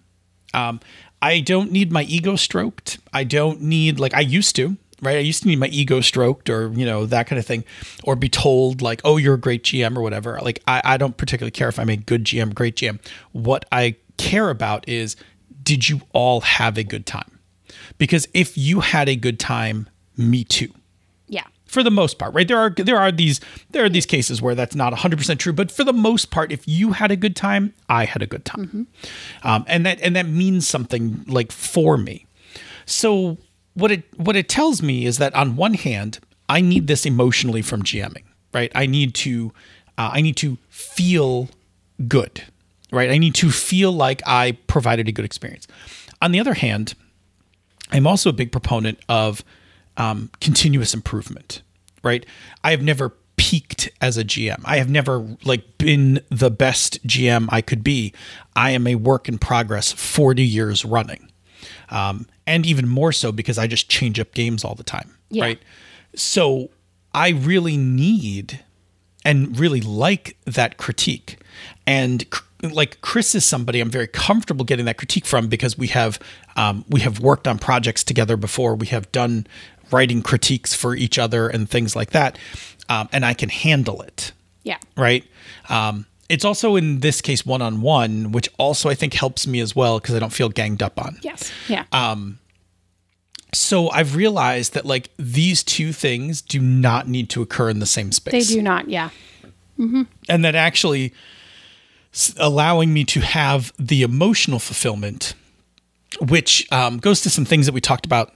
[0.54, 0.80] um,
[1.20, 2.98] I don't need my ego stroked.
[3.12, 5.16] I don't need like I used to, right?
[5.16, 7.64] I used to need my ego stroked or you know that kind of thing,
[8.04, 10.38] or be told like, "Oh, you're a great GM" or whatever.
[10.42, 13.00] Like I, I don't particularly care if I'm a good GM, great GM.
[13.32, 15.16] What I care about is,
[15.64, 17.40] did you all have a good time?
[17.98, 20.72] Because if you had a good time, me too
[21.28, 21.44] Yeah.
[21.66, 22.46] for the most part, right?
[22.46, 25.72] There are there are these there are these cases where that's not 100% true, but
[25.72, 28.86] for the most part, if you had a good time, I had a good time.
[29.42, 32.26] Um, and that and that means something like for me.
[32.86, 33.38] So
[33.74, 37.62] what it what it tells me is that on one hand, I need this emotionally
[37.62, 38.22] from GMing,
[38.52, 38.70] right?
[38.74, 39.52] I need to
[39.98, 41.48] uh, I need to feel
[42.08, 42.42] good,
[42.94, 43.10] right?
[43.10, 45.66] I need to feel like I provided a good experience.
[46.22, 46.94] On the other hand,
[47.90, 49.44] I'm also a big proponent of
[49.96, 51.62] um, continuous improvement,
[52.02, 52.24] right?
[52.62, 54.60] I have never peaked as a GM.
[54.64, 58.12] I have never like been the best GM I could be.
[58.56, 61.30] I am a work in progress 40 years running.
[61.90, 65.44] Um, and even more so because I just change up games all the time, Yeah.
[65.44, 65.62] right?
[66.14, 66.70] So
[67.12, 68.60] I really need
[69.24, 71.38] and really like that critique.
[71.86, 72.40] And c-
[72.72, 76.18] like Chris is somebody I'm very comfortable getting that critique from because we have
[76.56, 78.74] um, we have worked on projects together before.
[78.74, 79.46] We have done
[79.90, 82.38] writing critiques for each other and things like that,
[82.88, 84.78] um, and I can handle it Yeah.
[84.96, 85.24] right?
[85.68, 89.60] Um, it's also in this case one on one, which also I think helps me
[89.60, 91.18] as well because I don't feel ganged up on.
[91.22, 91.52] Yes.
[91.68, 91.84] Yeah.
[91.92, 92.38] Um,
[93.52, 97.86] So I've realized that like these two things do not need to occur in the
[97.86, 98.48] same space.
[98.48, 98.88] they do not.
[98.88, 99.10] Yeah.
[99.78, 101.12] and that actually
[102.38, 105.34] allowing me to have the emotional fulfillment,
[106.20, 108.32] which um, goes to some things that we talked about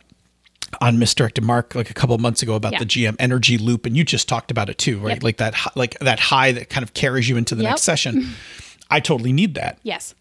[0.81, 2.81] on misdirected mark like a couple of months ago about Yeah.
[2.81, 5.15] the GM energy loop, and you just talked about it too, right?
[5.17, 5.23] Yep.
[5.23, 7.71] Like that, like that high that kind of carries you into the Yep.
[7.71, 8.31] next session.
[8.91, 10.15] I totally need that, Yes.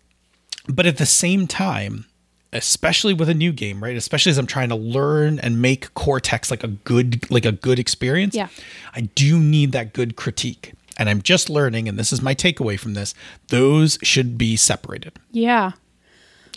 [0.67, 2.05] but at the same time.
[2.53, 3.97] Especially with a new game, right?
[3.97, 7.77] Especially as I'm trying to learn and make Cortex like a good, like a good
[7.77, 8.33] experience.
[8.33, 8.47] Yeah.
[8.95, 10.71] I do need that good critique.
[10.97, 13.13] And I'm just learning, and this is my takeaway from this,
[13.49, 15.13] those should be separated.
[15.31, 15.71] Yeah.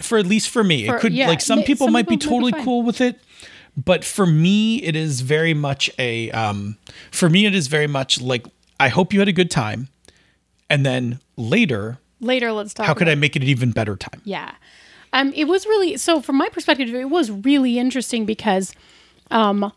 [0.02, 0.86] For at least for me.
[0.86, 2.64] For- it could yeah, like some people some might be people be totally fine.
[2.64, 3.20] cool with it.
[3.76, 6.76] But for me, it is very much a um
[7.10, 8.46] for me it is very much like
[8.80, 9.88] I hope you had a good time.
[10.70, 12.86] And then later, Later, let's talk.
[12.86, 14.22] how could I make it an even better time?
[14.24, 14.52] Yeah.
[15.12, 18.72] Um, it was really so from my perspective, it was really interesting because
[19.30, 19.70] um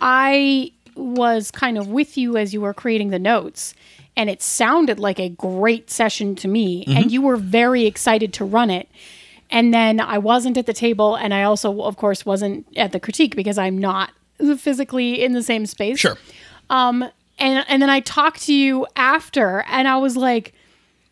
[0.00, 3.74] I was kind of with you as you were creating the notes
[4.16, 7.08] and it sounded like a great session to me and mm-hmm.
[7.08, 8.88] you were very excited to run it.
[9.50, 13.00] And then I wasn't at the table and I also of course wasn't at the
[13.00, 14.12] critique because I'm not
[14.58, 16.16] physically in the same space Sure.
[16.70, 17.10] Um,
[17.40, 20.52] and and then I talked to you after, and I was like,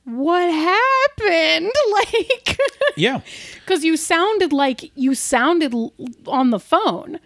[0.04, 2.58] "What happened?" Like,
[2.96, 3.20] Yeah.
[3.64, 5.74] because you sounded like you sounded
[6.26, 7.18] on the phone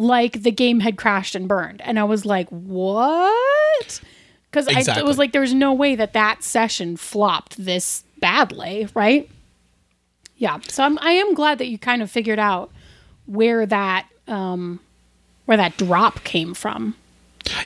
[0.00, 4.00] like the game had crashed and burned, and I was like, "What?"
[4.50, 5.02] Because I Exactly.
[5.02, 9.28] it was like there's no way that that session flopped this badly, right?
[10.38, 10.58] Yeah.
[10.68, 12.70] So I'm I am glad that you kind of figured out
[13.26, 14.80] where that um
[15.44, 16.96] where that drop came from.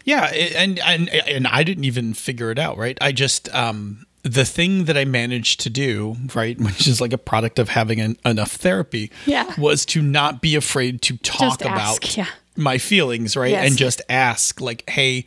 [0.04, 2.98] Yeah, and and and I didn't even figure it out, right?
[3.00, 7.18] I just um the thing that I managed to do, right, which is like a
[7.18, 9.52] product of having an, enough therapy, Yeah.
[9.58, 12.26] was to not be afraid to talk about yeah.
[12.56, 13.68] my feelings, right, Yes.
[13.68, 15.26] and just ask like, "Hey,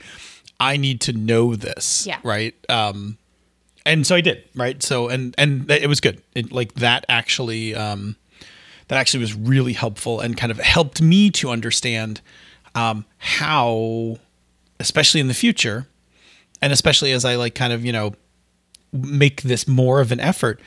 [0.59, 2.17] I need to know this," Yeah.
[2.23, 2.55] right?
[2.69, 3.17] Um,
[3.85, 4.81] and so I did, right?
[4.83, 6.21] So and and it was good.
[6.35, 8.15] It, like that actually, um,
[8.87, 12.19] that actually was really helpful and kind of helped me to understand
[12.75, 14.17] um, how,
[14.79, 15.87] especially in the future,
[16.61, 18.13] and especially as I like kind of you know
[18.91, 20.59] make this more of an effort,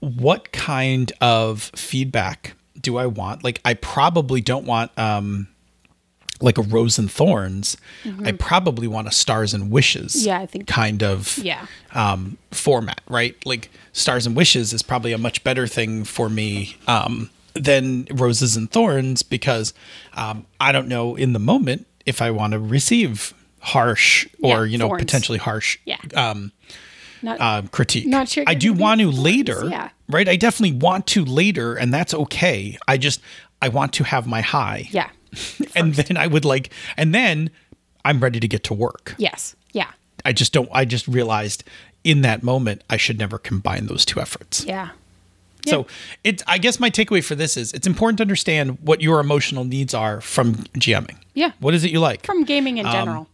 [0.00, 3.44] what kind of feedback do I want?
[3.44, 5.48] Like I probably don't want um,
[6.40, 7.76] like a rose and thorns.
[8.24, 10.14] I probably want a stars and wishes.
[10.14, 10.26] Mm-hmm.
[10.26, 11.66] Yeah, I think- kind of Yeah.
[11.92, 13.36] um, format, right?
[13.44, 18.56] Like Stars and Wishes is probably a much better thing for me um, than Roses
[18.56, 19.74] and Thorns because
[20.14, 24.72] um, I don't know in the moment if I want to receive harsh or Yeah,
[24.72, 25.02] you know thorns.
[25.02, 25.98] potentially harsh Yeah.
[26.14, 26.52] um,
[27.22, 28.06] Not um, critique.
[28.06, 29.90] Not sure I do want to later, yeah.
[30.08, 30.28] right?
[30.28, 32.78] I definitely want to later, and that's okay.
[32.88, 33.20] I just
[33.60, 35.10] I want to have my high, yeah.
[35.76, 37.50] and then I would like, and then
[38.04, 39.14] I'm ready to get to work.
[39.18, 39.54] Yes.
[39.72, 39.90] Yeah.
[40.24, 40.68] I just don't.
[40.72, 41.64] I just realized
[42.04, 44.64] in that moment I should never combine those two efforts.
[44.64, 44.90] Yeah.
[45.66, 45.86] So
[46.24, 46.42] it.
[46.46, 49.92] I guess my takeaway for this is it's important to understand what your emotional needs
[49.92, 51.16] are from GMing.
[51.34, 51.52] Yeah.
[51.60, 52.24] What is it you like?
[52.24, 53.28] From gaming Um, in general.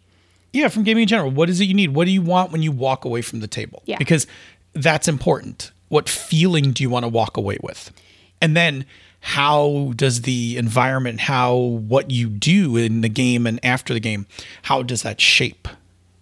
[0.57, 1.31] Yeah, from gaming in general.
[1.31, 1.95] What is it you need?
[1.95, 3.83] What do you want when you walk away from the table?
[3.85, 3.99] Yeah.
[3.99, 4.27] Because
[4.73, 5.71] that's important.
[5.89, 7.93] What feeling do you want to walk away with?
[8.41, 8.87] And then
[9.21, 14.27] how does the environment, how what you do in the game and after the game,
[14.63, 15.69] how does that shape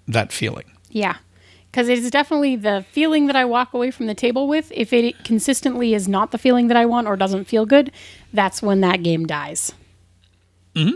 [0.09, 0.71] that feeling?
[0.91, 1.17] Yeah.
[1.71, 4.71] Because it is definitely the feeling that I walk away from the table with.
[4.75, 7.91] If it consistently is not the feeling that I want or doesn't feel good,
[8.33, 9.73] that's when that game dies.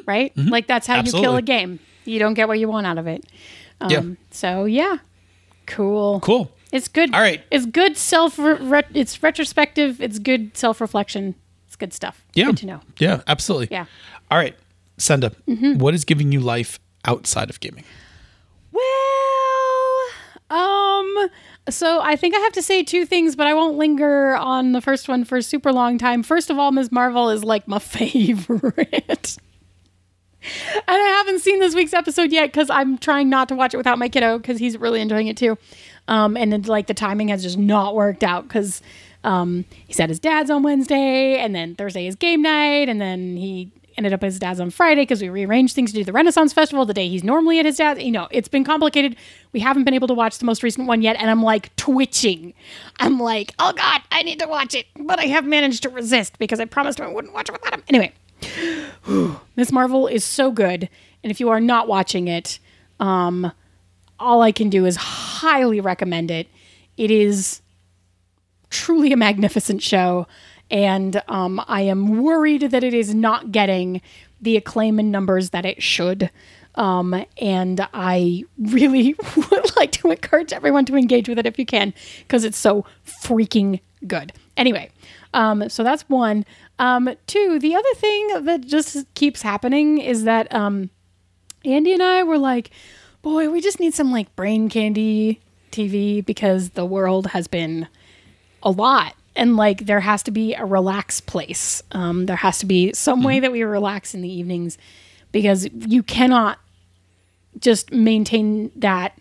[0.06, 0.32] Right?
[0.36, 1.38] Like that's how you kill Mm-hmm.
[1.38, 1.80] A game.
[2.08, 3.24] You don't get what you want out of it.
[3.80, 4.02] Um, Yeah.
[4.30, 4.98] So yeah,
[5.66, 6.20] cool.
[6.20, 6.50] Cool.
[6.72, 7.14] It's good.
[7.14, 7.42] All right.
[7.50, 8.38] It's good self.
[8.38, 10.00] Re- it's retrospective.
[10.02, 11.34] It's good self reflection.
[11.66, 12.24] It's good stuff.
[12.34, 12.46] Yeah.
[12.46, 12.80] Good to know.
[12.98, 13.68] Yeah, absolutely.
[13.70, 13.86] Yeah.
[14.30, 14.56] All right.
[14.98, 15.78] Senda, Mm-hmm.
[15.78, 17.84] what is giving you life outside of gaming?
[18.72, 21.28] Well, um,
[21.70, 24.80] so I think I have to say two things, but I won't linger on the
[24.80, 26.22] first one for a super long time.
[26.22, 26.90] First of all, Ms.
[26.90, 29.36] Marvel is like my favorite.
[30.42, 33.76] And I haven't seen this week's episode yet because I'm trying not to watch it
[33.76, 35.58] without my kiddo because he's really enjoying it too.
[36.06, 38.80] Um, and it's like the timing has just not worked out because
[39.24, 43.36] um, he's at his dad's on Wednesday, and then Thursday is game night, and then
[43.36, 46.12] he ended up at his dad's on Friday because we rearranged things to do the
[46.12, 48.02] Renaissance Festival the day he's normally at his dad's.
[48.02, 49.16] You know, it's been complicated.
[49.52, 52.54] We haven't been able to watch the most recent one yet, and I'm like twitching.
[53.00, 56.38] I'm like, oh God, I need to watch it, but I have managed to resist
[56.38, 57.82] because I promised him I wouldn't watch it without him.
[57.88, 58.12] Anyway,
[59.56, 60.88] Miss Marvel is so good,
[61.22, 62.58] and if you are not watching it,
[63.00, 63.52] um,
[64.18, 66.48] all I can do is highly recommend it.
[66.96, 67.62] It is
[68.70, 70.26] truly a magnificent show,
[70.70, 74.00] and um, I am worried that it is not getting
[74.40, 76.30] the acclaim and numbers that it should.
[76.74, 79.16] Um, and I really
[79.50, 82.84] would like to encourage everyone to engage with it if you can, because it's so
[83.04, 84.32] freaking good.
[84.58, 84.90] Anyway,
[85.32, 86.44] um, so that's one.
[86.80, 90.90] Um, two, the other thing that just keeps happening is that um,
[91.64, 92.70] Andy and I were like,
[93.22, 95.40] boy, we just need some like brain candy
[95.70, 97.86] TV because the world has been
[98.62, 99.14] a lot.
[99.36, 101.80] And like there has to be a relax place.
[101.92, 104.76] Um, there has to be some way that we relax in the evenings
[105.30, 106.58] because you cannot
[107.60, 109.17] just maintain that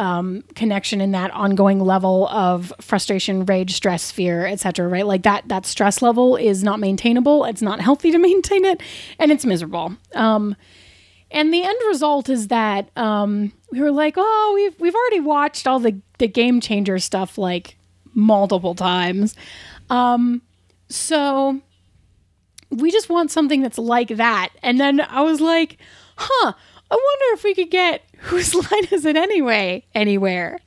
[0.00, 4.88] um, connection and that ongoing level of frustration, rage, stress, fear, etc.
[4.88, 7.44] Right, like that that stress level is not maintainable.
[7.44, 8.82] It's not healthy to maintain it,
[9.18, 9.94] and it's miserable.
[10.14, 10.56] Um,
[11.30, 15.68] and the end result is that um, we were like, oh, we've we've already watched
[15.68, 17.76] all the the game changer stuff like
[18.14, 19.36] multiple times,
[19.90, 20.40] um,
[20.88, 21.60] so
[22.70, 24.48] we just want something that's like that.
[24.62, 25.76] And then I was like,
[26.16, 26.52] huh,
[26.90, 30.60] I wonder if we could get whose line is it anyway anywhere.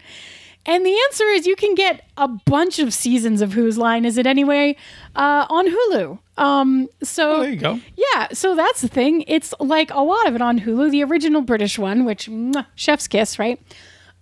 [0.65, 4.17] And the answer is you can get a bunch of seasons of Whose Line Is
[4.17, 4.77] It Anyway
[5.13, 6.19] uh, on Hulu.
[6.37, 7.81] Um, so Oh, there you go.
[7.97, 9.25] yeah, so that's the thing.
[9.27, 13.09] It's like a lot of it on Hulu, the original British one, which mwah, chef's
[13.09, 13.59] kiss, right?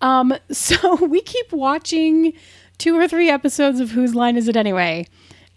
[0.02, 2.34] Um, so we keep watching
[2.80, 5.06] two or three episodes of Whose Line Is It Anyway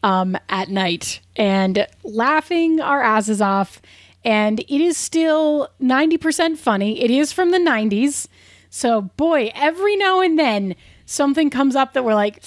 [0.03, 3.81] um, at night and laughing our asses off.
[4.25, 7.03] And it is still 90% funny.
[7.03, 8.27] It is from the 90s.
[8.71, 10.75] So, boy, every now and then
[11.07, 12.41] something comes up that we're like,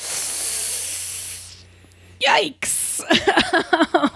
[2.26, 2.86] yikes.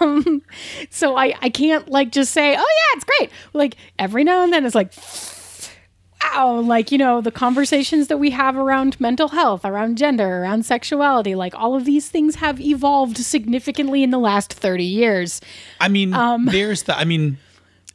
[0.00, 0.42] um,
[0.90, 3.30] so I, I can't like just say, oh yeah, it's great.
[3.52, 4.92] Like every now and then it's like,
[6.34, 10.64] wow, like, you know, the conversations that we have around mental health, around gender, around
[10.66, 15.40] sexuality, like all of these things have evolved significantly in the last 30 years.
[15.80, 16.98] I mean, Um, there's the.
[16.98, 17.38] I mean,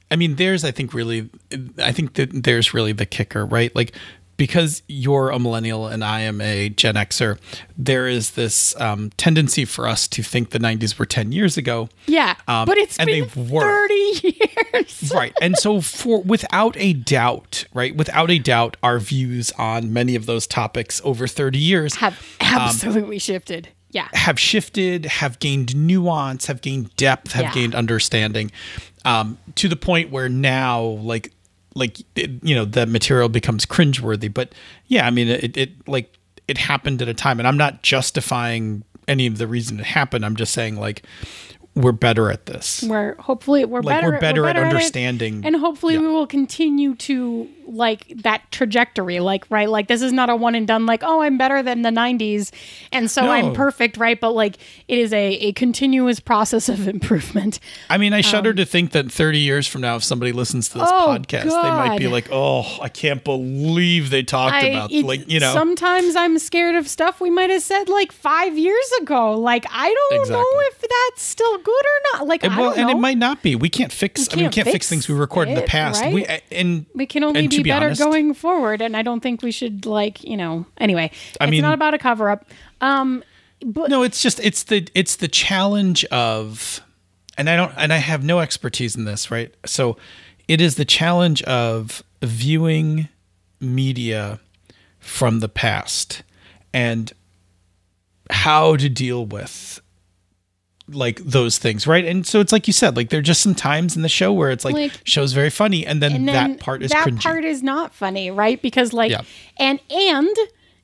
[0.09, 0.63] I mean, there's.
[0.63, 1.29] I think really.
[1.77, 3.75] I think that there's really the kicker, right?
[3.75, 3.93] Like
[4.37, 7.39] because you're a millennial and I am a Gen Xer,
[7.75, 11.89] there is this um, tendency for us to think the '90s were 10 years ago,
[12.05, 12.35] Yeah.
[12.47, 13.61] Um, but it's and been they were.
[13.61, 13.93] 30
[14.73, 15.11] years.
[15.15, 15.33] right?
[15.41, 20.27] And so, for without a doubt, right, without a doubt, our views on many of
[20.27, 23.69] those topics over 30 years Have absolutely shifted.
[23.89, 24.09] Yeah.
[24.13, 27.53] have shifted, have gained nuance, have gained depth, have Yeah.
[27.53, 28.51] gained understanding,
[29.07, 31.31] um, to the point where now, like,
[31.73, 34.31] like it, you know, the material becomes cringeworthy.
[34.31, 34.53] But
[34.87, 36.13] yeah, I mean, it, it like
[36.47, 40.25] it happened at a time, and I'm not justifying any of the reason it happened.
[40.25, 41.03] I'm just saying like
[41.81, 42.83] we're better at this.
[42.83, 46.01] We're hopefully we're Like, better we're better at it, understanding- and hopefully Yeah.
[46.01, 50.55] we will continue to like that trajectory like right like this is not a one
[50.55, 52.49] and done like oh i'm better than the 90s
[52.93, 54.55] and so i'm perfect right but like
[54.87, 57.59] it is a, a continuous process of improvement
[57.89, 60.77] I mean, I shudder to think that 30 years from now, if somebody listens to
[60.79, 64.67] this Um, Oh, podcast, they might be like, "Oh, I can't believe they talked I-
[64.67, 68.11] about it- like you know." sometimes i'm scared of stuff we might have said like
[68.13, 72.53] five years ago like i don't know if that's still good or not like And,
[72.53, 73.55] I well, and it might not be.
[73.55, 74.27] We can't fix.
[74.31, 76.01] I mean, we can't can't fix, fix things we record in the past.
[76.01, 76.13] right?
[76.13, 79.41] We and we can only be, be better honest, going forward and i don't think
[79.41, 82.45] we should like you know anyway I it's mean- not about a cover up
[82.81, 83.23] um
[83.65, 86.79] but No, it's just it's the it's the challenge of,
[87.39, 89.51] and I don't and I have no expertise in this, right?
[89.65, 89.97] So,
[90.47, 93.09] it is the challenge of viewing
[93.59, 94.39] media
[94.99, 96.21] from the past
[96.71, 97.11] and
[98.29, 99.81] how to deal with
[100.89, 103.53] like those things right and so it's like you said like there are just some
[103.53, 106.51] times in the show where it's like, Like- show's very funny and then, and then
[106.51, 109.21] that part is that cringy part is not funny right because like Yeah.
[109.57, 110.27] and and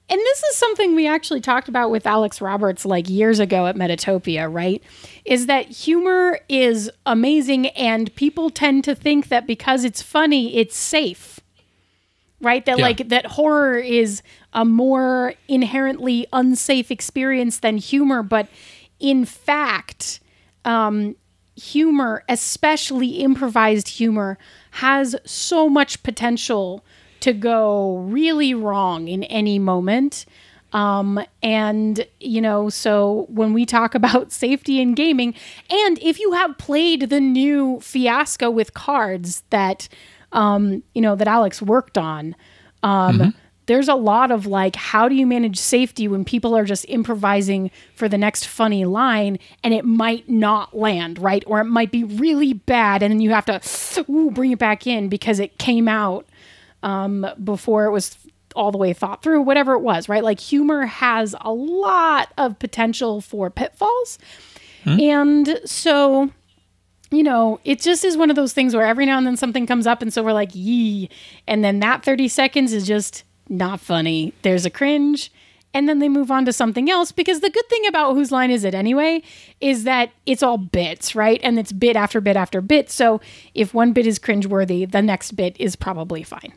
[0.09, 3.77] and this is something we actually talked about with Alex Roberts like years ago at
[3.77, 4.83] Metatopia, right?
[5.23, 10.75] Is that humor is amazing and people tend to think that because it's funny, it's
[10.75, 11.39] safe.
[12.41, 12.65] Right?
[12.65, 12.83] That Yeah.
[12.83, 18.47] like that horror is a more inherently unsafe experience than humor, but
[19.03, 20.21] in fact,
[20.63, 21.15] um,
[21.55, 24.39] humor, especially improvised humor,
[24.71, 26.83] has so much potential
[27.19, 30.25] to go really wrong in any moment.
[30.71, 35.35] Um, and, you know, so when we talk about safety in gaming,
[35.69, 39.89] and if you have played the new fiasco with cards that,
[40.31, 42.35] um, you know, that Alex worked on,
[42.81, 43.35] um,
[43.65, 47.71] there's a lot of like, how do you manage safety when people are just improvising
[47.95, 51.43] for the next funny line and it might not land, right?
[51.47, 54.85] Or it might be really bad and then you have to ooh, bring it back
[54.85, 56.27] in because it came out
[56.81, 58.17] um, before it was
[58.55, 60.23] all the way thought through, whatever it was, right?
[60.23, 64.19] Like humor has a lot of potential for pitfalls.
[64.99, 66.29] And so,
[67.09, 69.65] you know, it just is one of those things where every now and then something
[69.65, 71.09] comes up, and so we're like, yee.
[71.47, 74.33] And then that 30 seconds is just not funny.
[74.41, 75.31] There's a cringe.
[75.75, 78.51] And then they move on to something else because the good thing about whose line
[78.51, 79.23] is it anyway
[79.59, 81.39] is that it's all bits, right?
[81.43, 82.91] And it's bit after bit after bit.
[82.91, 83.21] So
[83.55, 86.53] if one bit is cringeworthy, the next bit is probably fine.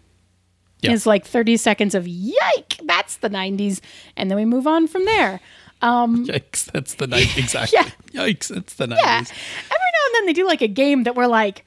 [0.82, 0.92] Yeah.
[0.92, 3.80] It's like 30 seconds of yike, that's the 90s.
[4.18, 5.40] And then we move on from there.
[5.80, 7.28] Um, Yikes, that's the night.
[7.38, 7.78] Exactly.
[7.78, 8.24] Yeah.
[8.26, 8.96] Yikes, that's the 90s.
[8.96, 9.18] Yeah.
[9.18, 11.64] Every now and then they do like a game that we're like,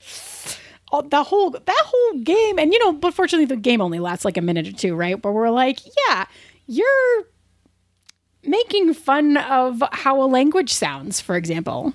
[0.91, 4.25] oh, the whole that whole game, and you know, but fortunately the game only lasts
[4.25, 5.21] like a minute or two, right?
[5.21, 6.25] But we're like, yeah,
[6.67, 7.25] you're
[8.43, 11.93] making fun of how a language sounds, for example.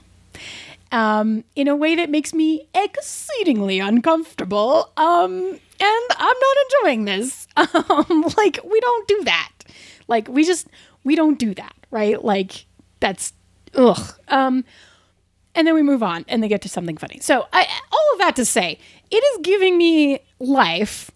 [0.92, 4.92] Um, in a way that makes me exceedingly uncomfortable.
[4.96, 7.48] Um, and I'm not enjoying this.
[7.56, 9.52] Um, like we don't do that.
[10.08, 10.66] Like we just
[11.04, 12.22] we don't do that, right?
[12.24, 12.66] Like
[12.98, 13.32] that's
[13.74, 14.18] ugh.
[15.54, 17.20] And then we move on and they get to something funny.
[17.20, 18.78] So, I, all of that to say,
[19.10, 21.10] it is giving me life,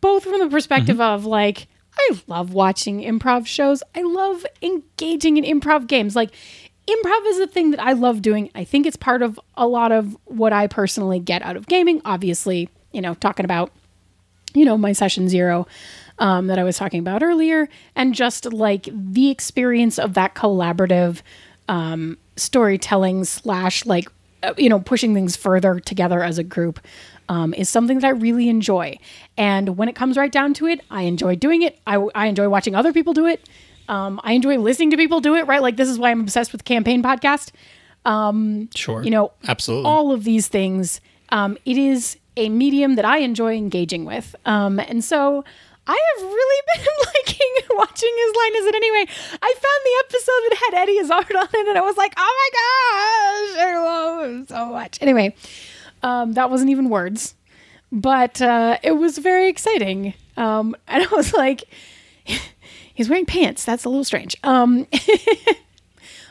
[0.00, 1.66] both from the perspective of like,
[1.98, 3.82] I love watching improv shows.
[3.94, 6.14] I love engaging in improv games.
[6.14, 6.30] Like,
[6.86, 8.50] improv is a thing that I love doing.
[8.54, 12.02] I think it's part of a lot of what I personally get out of gaming.
[12.04, 13.72] Obviously, you know, talking about,
[14.54, 15.66] you know, my session zero
[16.18, 21.22] um, that I was talking about earlier, and just like the experience of that collaborative
[21.68, 24.08] um, storytelling slash like
[24.42, 26.80] uh, you know pushing things further together as a group
[27.28, 28.98] um, is something that I really enjoy.
[29.36, 31.78] And when it comes right down to it, I enjoy doing it.
[31.86, 33.48] I, I enjoy watching other people do it.
[33.88, 35.46] Um, I enjoy listening to people do it.
[35.46, 37.50] Right, like this is why I'm obsessed with campaign podcast.
[38.04, 39.02] Um, Sure.
[39.02, 39.90] You know, absolutely.
[39.90, 41.00] all of these things.
[41.30, 44.36] Um, it is a medium that I enjoy engaging with.
[44.44, 45.44] Um, and so
[45.86, 49.06] I have really been liking watching his line is it anyway.
[49.42, 53.50] I found the episode that had Eddie Izzard on it and I was like, oh
[53.54, 54.98] my gosh, I love him so much.
[55.00, 55.34] Anyway,
[56.02, 57.34] um, that wasn't even words,
[57.92, 60.14] but uh, it was very exciting.
[60.36, 61.64] Um, and I was like,
[62.94, 63.64] he's wearing pants.
[63.64, 64.36] That's a little strange.
[64.42, 64.86] Um,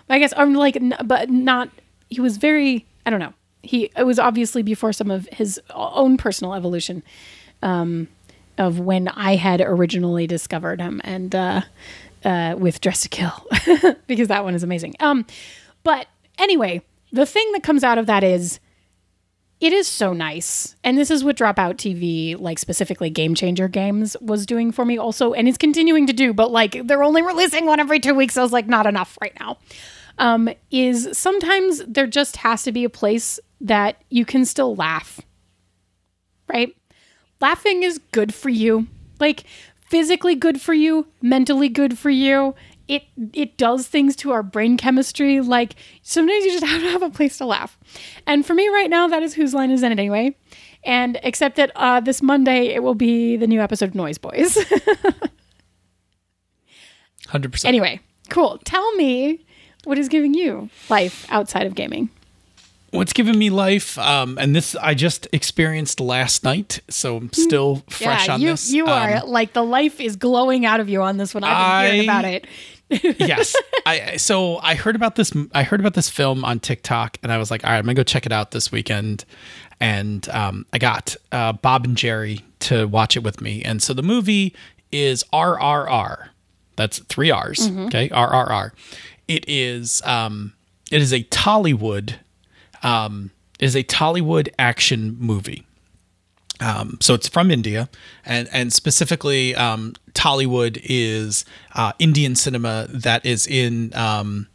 [0.10, 1.70] I guess I'm like, n- but not.
[2.10, 2.86] He was very.
[3.06, 3.34] I don't know.
[3.64, 3.90] He.
[3.98, 7.02] It was obviously before some of his own personal evolution,
[7.64, 8.08] um,
[8.58, 11.62] of when I had originally discovered him, and uh,
[12.24, 13.48] uh, with Dress to Kill,
[14.08, 14.96] because that one is amazing.
[15.00, 15.26] Um,
[15.84, 16.82] but anyway,
[17.12, 18.60] the thing that comes out of that is
[19.62, 20.76] it is so nice.
[20.84, 24.98] And this is what Dropout TV, like specifically Game Changer Games, was doing for me
[24.98, 28.34] also, and is continuing to do, but like they're only releasing one every two weeks.
[28.34, 29.58] So I was like, not enough right now.
[30.18, 35.20] Um, is sometimes there just has to be a place that you can still laugh.
[36.48, 36.76] Right?
[37.42, 38.88] Laughing is good for you.
[39.20, 39.44] Like
[39.90, 42.56] physically good for you, mentally good for you.
[42.88, 45.42] It it does things to our brain chemistry.
[45.42, 47.78] Like sometimes you just have to have a place to laugh.
[48.28, 50.36] And for me right now, that is whose line is in it anyway.
[50.84, 54.56] And except that uh, this Monday it will be the new episode of Noise Boys.
[57.30, 57.66] 100%.
[57.66, 58.60] anyway, cool.
[58.66, 59.44] Tell me
[59.84, 62.10] what is giving you life outside of gaming.
[62.96, 67.84] What's given me life, um, and this I just experienced last night, so I'm still
[67.90, 68.72] fresh on you this.
[68.72, 71.44] you Um, are like the life is glowing out of you on this one.
[71.44, 72.48] I've been hearing about it.
[73.20, 73.56] yes.
[73.86, 77.38] I so I heard about this I heard about this film on TikTok and I
[77.38, 79.26] was like, all right, I'm gonna go check it out this weekend.
[79.80, 83.62] And um, I got uh, Bob and Jerry to watch it with me.
[83.64, 84.56] And so the movie
[84.92, 86.30] is RRR.
[86.78, 87.70] That's three R's.
[87.88, 88.72] Okay, RRR.
[89.28, 90.54] It is um,
[90.92, 92.16] it is a Tollywood
[92.86, 95.66] um, is a Tollywood action movie.
[96.62, 97.90] Um, so it's from India,
[98.26, 104.48] and and specifically, um, Tollywood is uh, Indian cinema that is in um,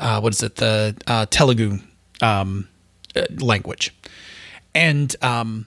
[0.00, 1.78] uh, what is it the uh, Telugu
[2.20, 2.66] um,
[3.14, 3.94] uh, language,
[4.74, 5.66] and um,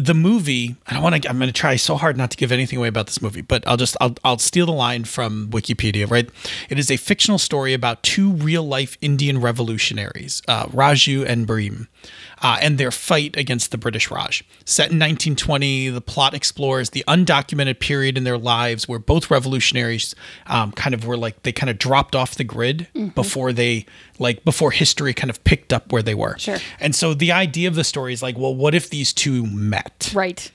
[0.00, 0.76] the movie.
[0.86, 1.28] I want to.
[1.28, 3.66] I'm going to try so hard not to give anything away about this movie, but
[3.66, 6.10] I'll just I'll I'll steal the line from Wikipedia.
[6.10, 6.28] Right,
[6.68, 11.88] it is a fictional story about two real life Indian revolutionaries, uh, Raju and Bheem
[12.42, 14.44] uh, and their fight against the British Raj.
[14.64, 20.14] Set in 1920, the plot explores the undocumented period in their lives where both revolutionaries
[20.46, 23.86] um, kind of were like they kind of dropped off the grid before they
[24.18, 26.38] like before history kind of picked up where they were.
[26.38, 26.58] Sure.
[26.80, 30.12] And so the idea of the story is like, well, what if these two met?
[30.14, 30.50] Right.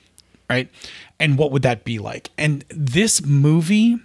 [0.48, 0.68] right?
[1.18, 2.30] And what would that be like?
[2.36, 3.98] And this movie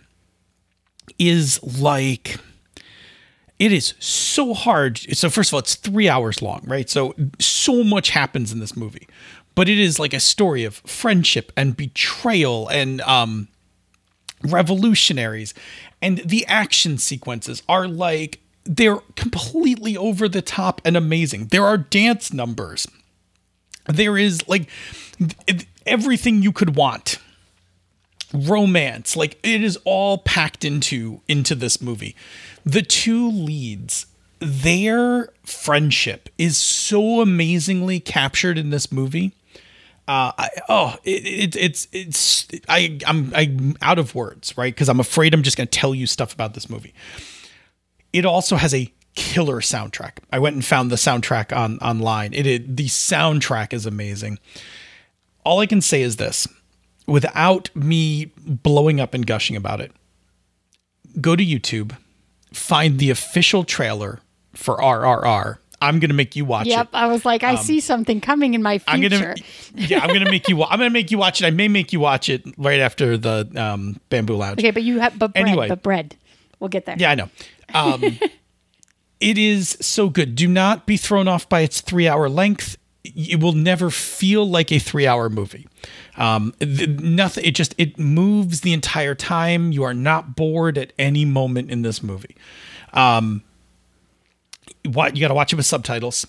[1.18, 2.38] is like
[3.60, 4.98] it is so hard.
[4.98, 6.90] So first of all, it's three hours long, right?
[6.90, 9.08] So so much happens in this movie.
[9.56, 13.50] but it is like a story of friendship and betrayal and um,
[14.44, 15.54] revolutionaries.
[16.02, 21.48] And the action sequences are like, they're completely over the top and amazing.
[21.48, 22.88] There are dance numbers.
[23.88, 24.70] There is like
[25.86, 27.18] everything you could want
[28.32, 32.16] romance like it is all packed into into this movie
[32.72, 34.06] the two leads
[34.40, 39.34] their friendship is so amazingly captured in this movie
[40.10, 44.74] uh, I, oh, it, it, it's it's I I'm I'm out of words, right?
[44.74, 46.96] Because I'm afraid I'm just going to tell you stuff about this movie.
[48.12, 50.14] It also has a killer soundtrack.
[50.32, 52.34] I went and found the soundtrack on online.
[52.34, 54.40] It, it the soundtrack is amazing.
[55.44, 56.48] All I can say is this,
[57.06, 59.92] without me blowing up and gushing about it.
[61.22, 61.96] Go to YouTube,
[62.52, 64.20] find the official trailer
[64.54, 66.80] for RRR I'm gonna make you watch yep, it.
[66.80, 68.92] Yep, I was like, I um, see something coming in my future.
[68.92, 69.36] I'm gonna,
[69.76, 70.64] yeah, I'm gonna make you.
[70.64, 71.46] I'm gonna make you watch it.
[71.46, 74.60] I may make you watch it right after the um, Bamboo Lounge.
[74.60, 76.16] Okay, but you have but bread, anyway, but bread.
[76.60, 76.98] We'll get there.
[77.00, 77.30] Yeah, I know.
[77.74, 78.04] Um,
[79.22, 80.36] it is so good.
[80.36, 82.78] Do not be thrown off by its three hour length.
[83.04, 85.68] It will never feel like a three hour movie.
[86.18, 87.46] Um, nothing.
[87.46, 89.72] It just it moves the entire time.
[89.72, 92.36] You are not bored at any moment in this movie.
[92.94, 93.44] Um,
[94.86, 96.28] what you got to watch it with subtitles.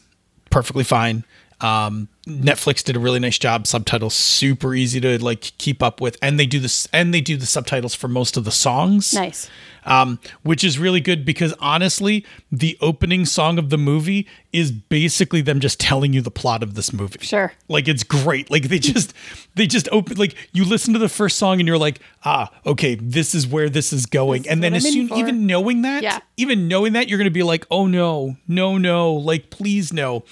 [0.51, 1.25] Perfectly fine.
[1.61, 3.67] Um, Netflix did a really nice job.
[3.67, 7.37] Subtitles super easy to like keep up with, and they do this and they do
[7.37, 9.13] the subtitles for most of the songs.
[9.15, 9.51] Nice.
[9.87, 15.41] Um, which is really good because honestly, the opening song of the movie is basically
[15.41, 17.19] them just telling you the plot of this movie.
[17.23, 17.55] Sure.
[17.67, 18.51] Like it's great.
[18.51, 19.15] Like they just
[19.55, 22.97] they just open like you listen to the first song and you're like, ah, okay,
[22.97, 24.43] this is where this is going.
[24.43, 26.19] This and then as soon even knowing that, yeah.
[26.37, 30.25] even knowing that, you're gonna be like, oh no, no, no, like please no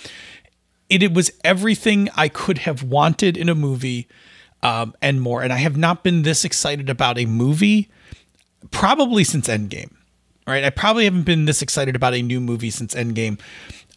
[0.89, 4.09] it, it was everything I could have wanted in a movie
[4.63, 5.43] um, and more.
[5.43, 7.89] And I have not been this excited about a movie
[8.71, 9.91] probably since Endgame.
[10.47, 13.39] Right, I probably haven't been this excited about a new movie since Endgame.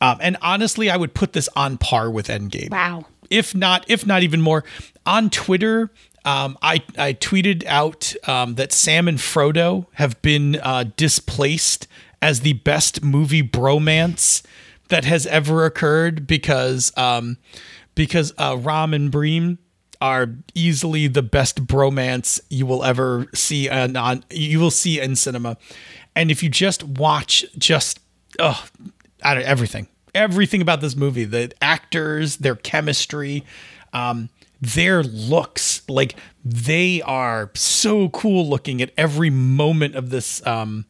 [0.02, 2.72] Um, and honestly, I would put this on par with Endgame.
[2.72, 3.06] Wow.
[3.30, 4.66] If not, if not even more.
[5.06, 5.92] On Twitter,
[6.26, 11.88] um, I, I tweeted out um, that Sam and Frodo have been uh, displaced
[12.22, 14.44] as the best movie bromance
[14.92, 17.38] that has ever occurred because um,
[17.96, 19.58] because uh, Ram and Bheem
[20.00, 25.16] are easily the best bromance you will ever see on, on you will see in
[25.16, 25.58] cinema.
[26.16, 28.00] And if you just watch just
[28.40, 28.64] oh,
[29.24, 33.46] I don't, everything, everything about this movie, the actors, their chemistry,
[33.94, 34.30] um,
[34.60, 40.86] their looks, like they are so cool looking at every moment of this um,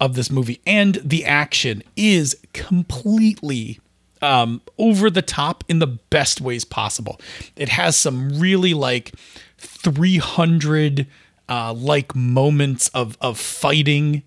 [0.00, 3.80] of this movie, and the action is completely
[4.22, 7.20] um, over the top in the best ways possible.
[7.56, 9.12] It has some really like
[9.58, 11.06] 300
[11.48, 14.22] uh, like moments of of fighting.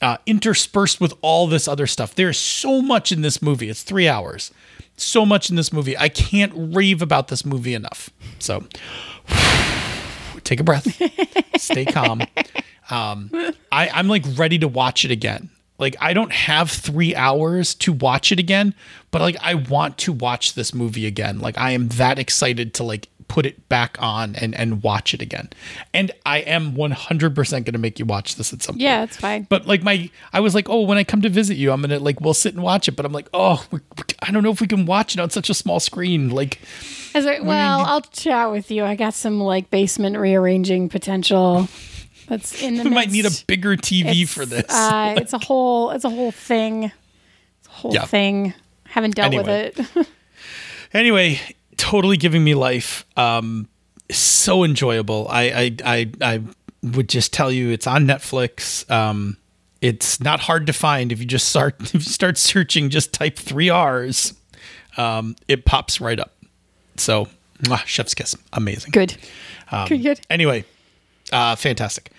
[0.00, 2.12] Uh, interspersed with all this other stuff.
[2.12, 3.68] There's so much in this movie.
[3.68, 4.50] It's three hours.
[4.96, 5.96] So much in this movie.
[5.96, 8.10] I can't rave about this movie enough.
[8.40, 8.64] So
[10.42, 11.00] take a breath,
[11.56, 12.22] stay calm.
[12.90, 13.30] Um,
[13.70, 15.50] I, I'm like ready to watch it again.
[15.78, 18.74] Like I don't have three hours to watch it again,
[19.10, 21.40] but like I want to watch this movie again.
[21.40, 25.22] Like I am that excited to like put it back on and and watch it
[25.22, 25.48] again.
[25.94, 28.82] And I am 100% going to make you watch this at some point.
[28.82, 29.46] Yeah, it's fine.
[29.48, 31.90] But like my I was like, "Oh, when I come to visit you, I'm going
[31.90, 33.64] to like we'll sit and watch it." But I'm like, "Oh,
[34.20, 36.60] I don't know if we can watch it on such a small screen." Like
[37.14, 38.84] as well, I'll chat with you.
[38.84, 41.68] I got some like basement rearranging potential
[42.32, 42.84] that's in the.
[42.84, 44.64] we might need a bigger TV it's, for this.
[44.70, 45.90] uh, it's a whole.
[45.90, 46.84] It's a whole thing.
[46.84, 48.06] It's a whole yeah.
[48.06, 48.54] thing.
[48.84, 49.72] Haven't dealt anyway.
[49.76, 50.06] with it.
[50.94, 51.40] anyway,
[51.76, 53.04] totally giving me life.
[53.16, 53.68] Um,
[54.10, 55.26] so enjoyable.
[55.28, 56.42] I, I I I
[56.82, 58.90] would just tell you it's on Netflix.
[58.90, 59.36] Um,
[59.80, 62.88] it's not hard to find if you just start if you start searching.
[62.88, 64.34] Just type three R's.
[64.96, 66.34] Um, it pops right up.
[66.96, 67.28] So,
[67.62, 68.90] mwah, chef's kiss, amazing.
[68.90, 69.16] Good.
[69.70, 70.02] Um, good.
[70.02, 70.20] Good.
[70.28, 70.66] Anyway,
[71.32, 72.12] uh, fantastic.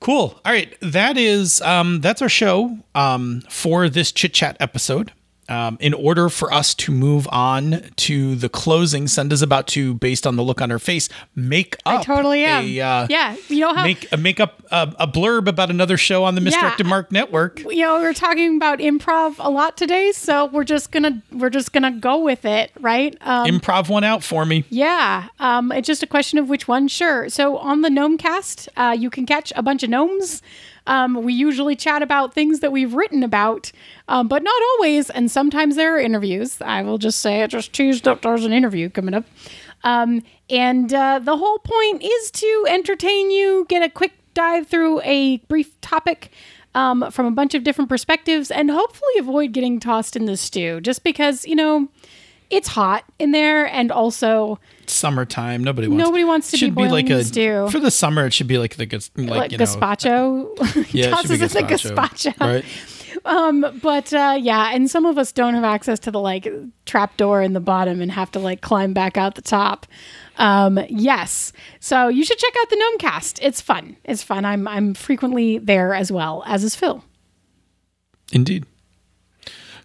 [0.00, 0.40] Cool.
[0.44, 5.12] All right, that is um, that's our show um, for this chit chat episode
[5.48, 10.26] um, in order for us to move on to the closing, Senda's about to, based
[10.26, 12.00] on the look on her face, make up.
[12.00, 12.64] I totally am.
[12.64, 15.96] A, uh, yeah, you know how make uh, make up a, a, blurb about another
[15.96, 16.90] show on the Misdirected yeah.
[16.90, 17.60] Mark Network.
[17.60, 21.50] You know, we are talking about improv a lot today, so we're just gonna we're
[21.50, 23.16] just gonna go with it, right?
[23.20, 24.64] Um, improv one out for me.
[24.70, 26.88] Yeah, um, it's just a question of which one.
[26.88, 27.28] Sure.
[27.28, 30.42] So on the Gnome Cast, uh, you can catch a bunch of gnomes.
[30.86, 33.72] Um, we usually chat about things that we've written about,
[34.08, 35.10] um, but not always.
[35.10, 36.60] And sometimes there are interviews.
[36.60, 39.24] I will just say I just teased up there's an interview coming up.
[39.84, 45.00] Um, and uh, the whole point is to entertain you, get a quick dive through
[45.02, 46.30] a brief topic
[46.74, 50.80] um, from a bunch of different perspectives, and hopefully avoid getting tossed in the stew.
[50.80, 51.88] Just because, you know,
[52.50, 55.64] it's hot in there, and also Summertime.
[55.64, 56.04] Nobody wants.
[56.04, 57.68] Nobody wants to be should be, like a stew.
[57.70, 58.26] for the summer.
[58.26, 58.86] It should be like the
[59.16, 60.84] like, like, you gazpacho.
[60.86, 62.40] He Yeah, it should be tosses gazpacho, gazpacho.
[62.40, 62.64] right?
[63.82, 66.48] But uh, yeah, and some of us don't have access to the like
[66.84, 69.86] trap door in the bottom and have to like climb back out the top.
[70.38, 73.38] Um, yes, so you should check out the Gnome Cast.
[73.42, 73.96] It's fun.
[74.04, 74.44] It's fun.
[74.44, 77.02] I'm I'm frequently there as well as is Phil.
[78.32, 78.66] Indeed.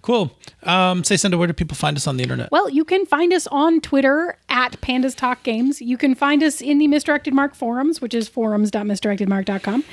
[0.02, 0.32] Cool.
[0.64, 2.52] Um, say, Senda, where do people find us on the internet?
[2.52, 5.82] Well, you can find us on Twitter at Pandas Talk Games.
[5.82, 9.84] You can find us in the Misdirected Mark forums, which is forums.misdirectedmark.com.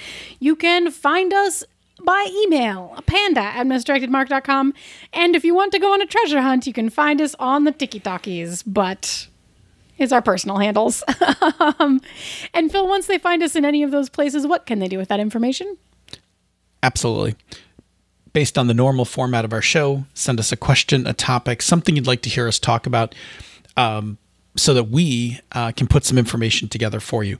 [0.40, 1.62] You can find us
[2.02, 4.72] by email, panda at misdirectedmark.com.
[5.12, 7.64] And if you want to go on a treasure hunt, you can find us on
[7.64, 9.26] the Tiki Talkies, but
[9.98, 11.02] it's our personal handles.
[11.78, 12.00] um,
[12.54, 14.96] and Phil, once they find us in any of those places, what can they do
[14.96, 15.76] with that information?
[16.82, 17.34] Absolutely.
[18.32, 21.96] Based on the normal format of our show, send us a question, a topic, something
[21.96, 23.14] you'd like to hear us talk about,
[23.76, 24.18] um,
[24.56, 27.38] so that we uh, can put some information together for you.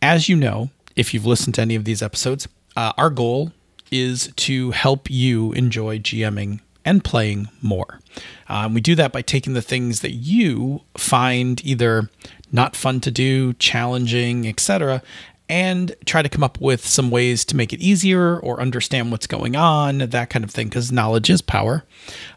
[0.00, 3.52] As you know, if you've listened to any of these episodes, uh, our goal
[3.90, 8.00] is to help you enjoy GMing and playing more.
[8.48, 12.08] Um, we do that by taking the things that you find either
[12.50, 15.02] not fun to do, challenging, etc.,
[15.48, 19.26] and try to come up with some ways to make it easier or understand what's
[19.26, 21.84] going on, that kind of thing, because knowledge is power.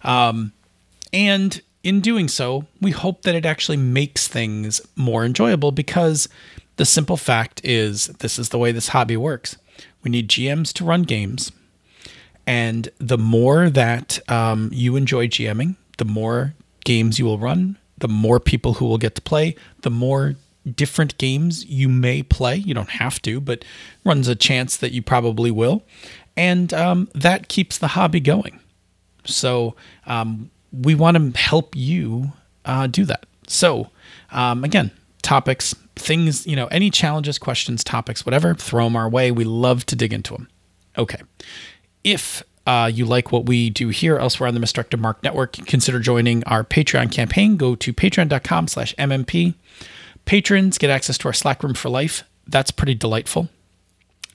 [0.03, 0.53] Um,
[1.11, 6.29] and in doing so, we hope that it actually makes things more enjoyable because
[6.77, 9.57] the simple fact is this is the way this hobby works.
[10.03, 11.51] We need GMs to run games.
[12.47, 16.53] And the more that um, you enjoy GMing, the more
[16.83, 20.35] games you will run, the more people who will get to play, the more
[20.75, 22.55] different games you may play.
[22.55, 23.65] You don't have to, but
[24.05, 25.83] runs a chance that you probably will.
[26.37, 28.59] And um, that keeps the hobby going.
[29.25, 32.33] So um, we want to help you
[32.65, 33.25] uh, do that.
[33.47, 33.89] So
[34.31, 34.91] um, again,
[35.21, 39.31] topics, things, you know, any challenges, questions, topics, whatever, throw them our way.
[39.31, 40.47] We love to dig into them.
[40.97, 41.21] Okay.
[42.03, 45.99] If uh, you like what we do here elsewhere on the Misdirected Mark Network, consider
[45.99, 47.57] joining our Patreon campaign.
[47.57, 49.55] Go to patreon.com slash MMP.
[50.31, 52.23] Patrons get access to our Slack room for life.
[52.47, 53.49] That's pretty delightful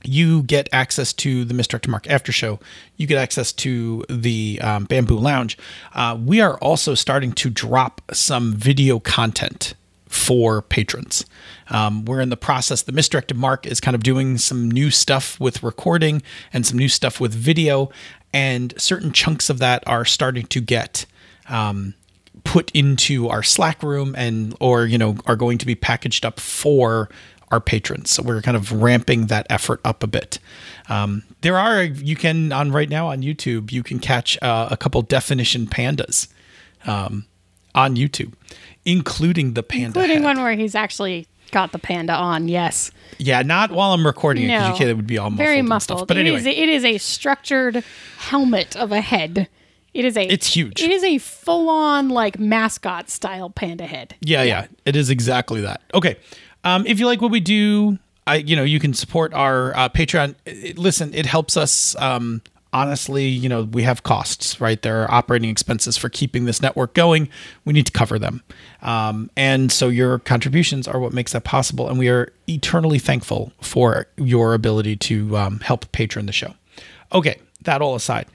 [0.05, 1.89] you get access to the Mr.
[1.89, 2.61] Mark After Show.
[2.99, 5.57] You get access to the um, Bamboo Lounge.
[5.95, 9.73] Uh, we are also starting to drop some video content
[10.07, 11.25] for patrons.
[11.71, 12.83] Um, we're in the process.
[12.83, 16.23] The Misdirected Mark is kind of doing some new stuff with recording
[16.53, 17.91] and some new stuff with video,
[18.35, 21.07] and certain chunks of that are starting to get
[21.49, 21.95] um,
[22.47, 26.41] put into our Slack room and or you know are going to be packaged up
[26.41, 27.09] for
[27.51, 28.11] our patrons.
[28.11, 30.39] So we're kind of ramping that effort up a bit.
[30.89, 34.77] Um, there are you can on right now on YouTube you can catch uh, a
[34.77, 36.29] couple definition pandas
[36.87, 37.27] um,
[37.75, 38.33] on YouTube,
[38.85, 39.87] including the panda.
[40.01, 40.25] Including head.
[40.25, 42.91] one where he's actually got the panda on, yes.
[43.19, 44.91] Yeah, not while I'm recording it because you can't.
[44.91, 45.99] It would be all muffled Very muffled.
[46.01, 46.09] Stuff.
[46.09, 47.85] But It anyway, is- it is a structured
[48.19, 49.49] helmet of a head.
[49.97, 50.27] It is a.
[50.27, 50.83] It's huge.
[50.83, 54.15] It is a full-on like mascot style panda head.
[54.21, 55.81] Yeah, yeah, it is exactly that.
[55.95, 56.17] Okay,
[56.65, 59.89] um, if you like what we do, I you know you can support our uh,
[59.89, 60.35] Patreon.
[60.45, 61.97] It- listen, it helps us.
[61.97, 62.43] Um,
[62.75, 64.83] honestly, you know we have costs, right?
[64.83, 67.31] There are operating expenses for keeping this network going.
[67.65, 68.43] We need to cover them,
[68.83, 71.89] um, and so your contributions are what makes that possible.
[71.89, 76.55] And we are eternally thankful for your ability to um, help patron the show.
[77.13, 78.27] Okay, that all aside.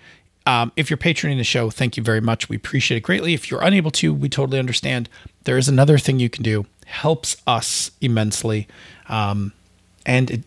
[0.46, 2.50] Um, if you're patroning the show, thank you very much.
[2.50, 3.34] We appreciate it greatly.
[3.34, 5.08] If you're unable to, we totally understand.
[5.44, 6.66] There is another thing you can do.
[6.86, 8.68] Helps us immensely,
[9.08, 9.54] um,
[10.06, 10.44] and it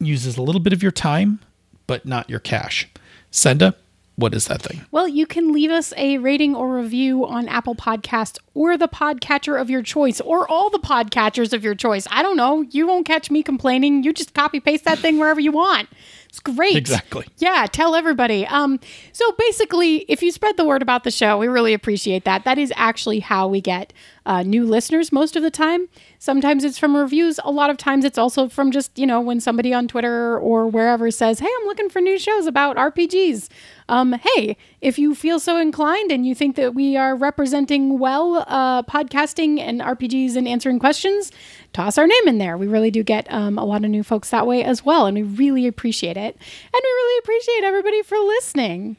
[0.00, 1.40] uses a little bit of your time,
[1.86, 2.88] but not your cash.
[3.30, 3.74] Senda,
[4.18, 4.84] what is that thing?
[4.90, 9.60] Well, you can leave us a rating or review on Apple Podcast or the podcatcher
[9.60, 12.08] of your choice or all the podcatchers of your choice.
[12.10, 12.62] I don't know.
[12.62, 14.02] You won't catch me complaining.
[14.02, 15.88] You just copy paste that thing wherever you want.
[16.28, 16.76] It's great.
[16.76, 17.26] Exactly.
[17.38, 18.46] Yeah, tell everybody.
[18.46, 18.78] Um,
[19.12, 22.44] so basically, if you spread the word about the show, we really appreciate that.
[22.44, 23.92] That is actually how we get
[24.26, 25.88] uh, new listeners most of the time.
[26.20, 27.38] Sometimes it's from reviews.
[27.44, 30.66] A lot of times it's also from just, you know, when somebody on Twitter or
[30.66, 33.48] wherever says, hey, I'm looking for new shows about RPGs.
[33.88, 38.44] Um, hey, if you feel so inclined and you think that we are representing well
[38.48, 41.30] uh, podcasting and RPGs and answering questions,
[41.72, 42.58] toss our name in there.
[42.58, 45.16] We really do get um, a lot of new folks that way as well, and
[45.16, 46.34] we really appreciate it.
[46.34, 48.96] And we really appreciate everybody for listening.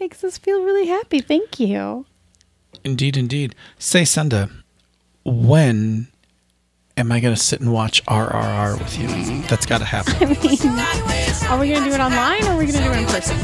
[0.00, 1.20] Makes us feel really happy.
[1.20, 2.06] Thank you.
[2.84, 3.54] Indeed, indeed.
[3.78, 4.48] Say, Senda,
[5.24, 6.08] when
[6.96, 9.42] am I going to sit and watch RRR with you?
[9.48, 10.14] That's got to happen.
[11.48, 13.06] Are we going to do it online or are we going to do it in
[13.06, 13.36] person?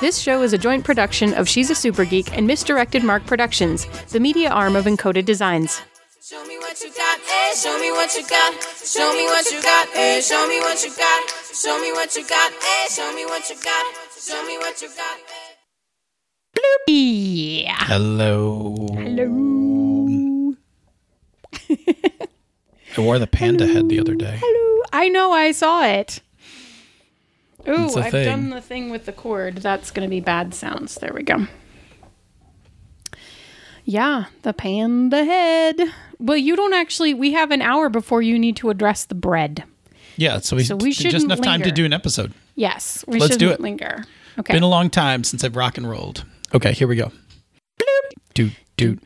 [0.00, 3.86] This show is a joint production of She's a Super Geek and Misdirected Mark Productions,
[4.10, 5.80] the media arm of Encoded Designs.
[6.20, 7.54] Show me what you got, eh?
[7.56, 8.52] Show me what you got.
[8.84, 10.20] Show me what you got, eh?
[10.20, 11.30] Show me what you got.
[11.54, 12.88] Show me what you got, eh?
[12.90, 14.13] Show me what you got.
[14.26, 15.18] Show me what you got?
[16.86, 17.74] Yeah.
[17.80, 18.74] Hello.
[18.94, 20.54] Hello.
[22.96, 24.38] I wore the panda head the other day.
[24.40, 24.82] Hello.
[24.92, 26.20] I know, I saw it.
[27.68, 28.24] Ooh, It's a I've thing.
[28.24, 29.56] done the thing with the cord.
[29.56, 30.94] That's going to be bad sounds.
[30.96, 31.46] There we go.
[33.84, 35.80] Yeah, the panda head.
[36.18, 37.12] Well, you don't actually.
[37.14, 39.64] We have an hour before you need to address the bread.
[40.16, 42.32] Yeah, so we, So we just shouldn't enough time to do an episode.
[42.54, 43.60] Yes, we Let's do it.
[43.60, 44.04] linger.
[44.38, 44.52] Okay.
[44.52, 46.24] Been a long time since I've rock and rolled.
[46.54, 47.10] Okay, here we go.
[48.34, 49.00] Doot, doot.